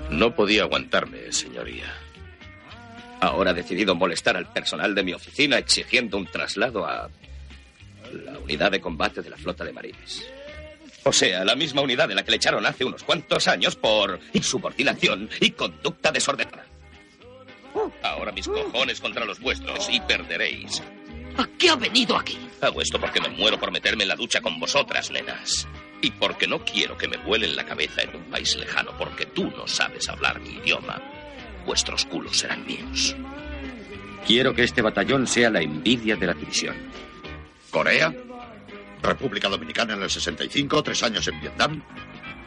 [0.09, 1.93] No podía aguantarme, señoría.
[3.21, 7.09] Ahora ha decidido molestar al personal de mi oficina exigiendo un traslado a
[8.13, 10.25] la unidad de combate de la flota de marines.
[11.03, 14.19] O sea, la misma unidad de la que le echaron hace unos cuantos años por
[14.33, 16.65] insubordinación y conducta desordenada.
[18.03, 20.81] Ahora mis cojones contra los vuestros y perderéis.
[21.37, 22.37] ¿A qué ha venido aquí?
[22.61, 25.67] Hago esto porque me muero por meterme en la ducha con vosotras, nenas.
[26.01, 29.51] Y porque no quiero que me vuelen la cabeza en un país lejano, porque tú
[29.51, 31.01] no sabes hablar mi idioma.
[31.65, 33.15] Vuestros culos serán míos.
[34.25, 36.75] Quiero que este batallón sea la envidia de la división.
[37.69, 38.13] Corea,
[39.01, 41.81] República Dominicana en el 65, tres años en Vietnam.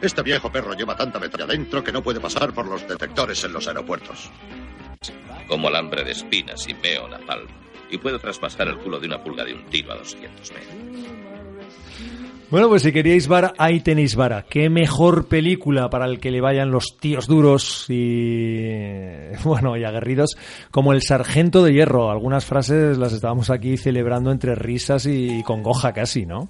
[0.01, 3.53] Este viejo perro lleva tanta metralla dentro que no puede pasar por los detectores en
[3.53, 4.29] los aeropuertos.
[5.47, 7.47] Como alambre de espinas y meo napalm.
[7.89, 11.32] Y puedo traspasar el culo de una pulga de un tiro a 200 metros.
[12.53, 14.45] Bueno, pues si queríais vara, ahí tenéis vara.
[14.47, 18.67] Qué mejor película para el que le vayan los tíos duros y
[19.43, 20.37] bueno, y aguerridos
[20.69, 22.11] como El Sargento de Hierro.
[22.11, 26.47] Algunas frases las estábamos aquí celebrando entre risas y congoja casi, ¿no?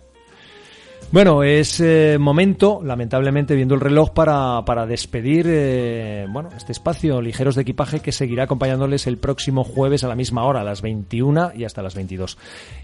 [1.13, 7.21] Bueno, es eh, momento, lamentablemente, viendo el reloj, para, para despedir eh, bueno, este espacio
[7.21, 10.81] Ligeros de Equipaje que seguirá acompañándoles el próximo jueves a la misma hora, a las
[10.81, 12.39] 21 y hasta las 22.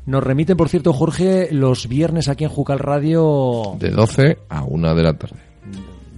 [0.05, 3.75] Nos remiten, por cierto, Jorge, los viernes aquí en Jucal Radio.
[3.79, 5.37] De 12 a 1 de la tarde.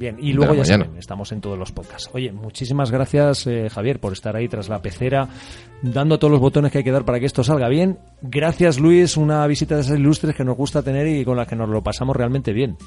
[0.02, 0.86] Bien, y luego ya mañana.
[0.86, 2.10] saben, estamos en todos los podcasts.
[2.14, 5.28] Oye, muchísimas gracias, eh, Javier, por estar ahí tras la pecera,
[5.84, 8.00] dando todos los botones que hay que dar para que esto salga bien.
[8.24, 11.56] Gracias, Luis, una visita de esas ilustres que nos gusta tener y con las que
[11.56, 12.78] nos lo pasamos realmente bien.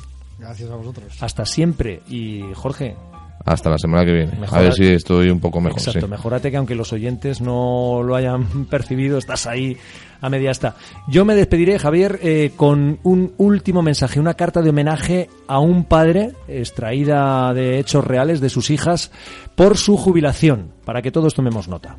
[0.40, 1.22] Gracias a vosotros.
[1.22, 2.02] Hasta siempre.
[2.08, 2.96] Y Jorge,
[3.44, 4.32] Hasta la semana que viene.
[4.50, 5.78] A ver si estoy un poco mejor.
[5.78, 6.10] exacto, sí.
[6.10, 9.76] mejorate que aunque los oyentes no lo hayan percibido, estás ahí
[10.20, 10.76] a media hasta.
[11.08, 15.84] Yo me despediré, Javier, eh, con un último mensaje, una carta de homenaje a un
[15.84, 19.10] padre, extraída de hechos reales de sus hijas,
[19.54, 21.98] por su jubilación, para que todos tomemos nota.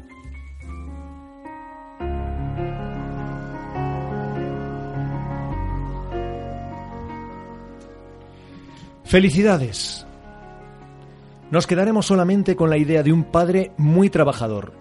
[9.03, 10.05] Felicidades.
[11.51, 14.73] Nos quedaremos solamente con la idea de un padre muy trabajador,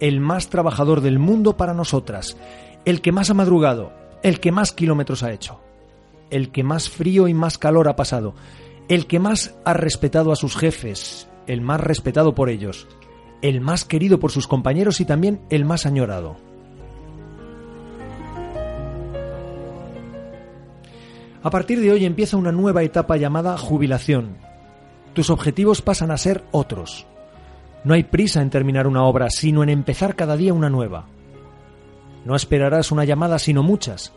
[0.00, 2.36] el más trabajador del mundo para nosotras,
[2.84, 3.92] el que más ha madrugado,
[4.22, 5.60] el que más kilómetros ha hecho,
[6.30, 8.34] el que más frío y más calor ha pasado,
[8.88, 12.88] el que más ha respetado a sus jefes, el más respetado por ellos,
[13.40, 16.36] el más querido por sus compañeros y también el más añorado.
[21.42, 24.47] A partir de hoy empieza una nueva etapa llamada jubilación.
[25.18, 27.04] Tus objetivos pasan a ser otros.
[27.82, 31.06] No hay prisa en terminar una obra, sino en empezar cada día una nueva.
[32.24, 34.12] No esperarás una llamada, sino muchas.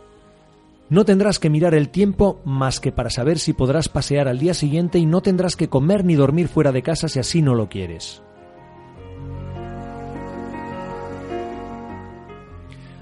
[0.89, 4.53] No tendrás que mirar el tiempo más que para saber si podrás pasear al día
[4.53, 7.67] siguiente y no tendrás que comer ni dormir fuera de casa si así no lo
[7.67, 8.21] quieres.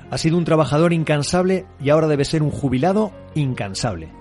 [0.09, 4.18] Has sido un trabajador incansable y ahora debes ser un jubilado incansable.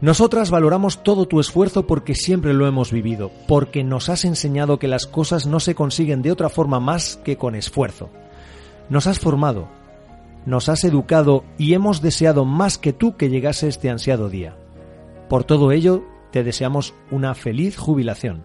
[0.00, 4.86] Nosotras valoramos todo tu esfuerzo porque siempre lo hemos vivido, porque nos has enseñado que
[4.86, 8.08] las cosas no se consiguen de otra forma más que con esfuerzo.
[8.88, 9.68] Nos has formado,
[10.46, 14.56] nos has educado y hemos deseado más que tú que llegase este ansiado día.
[15.28, 18.44] Por todo ello, te deseamos una feliz jubilación.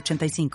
[0.00, 0.50] 906985.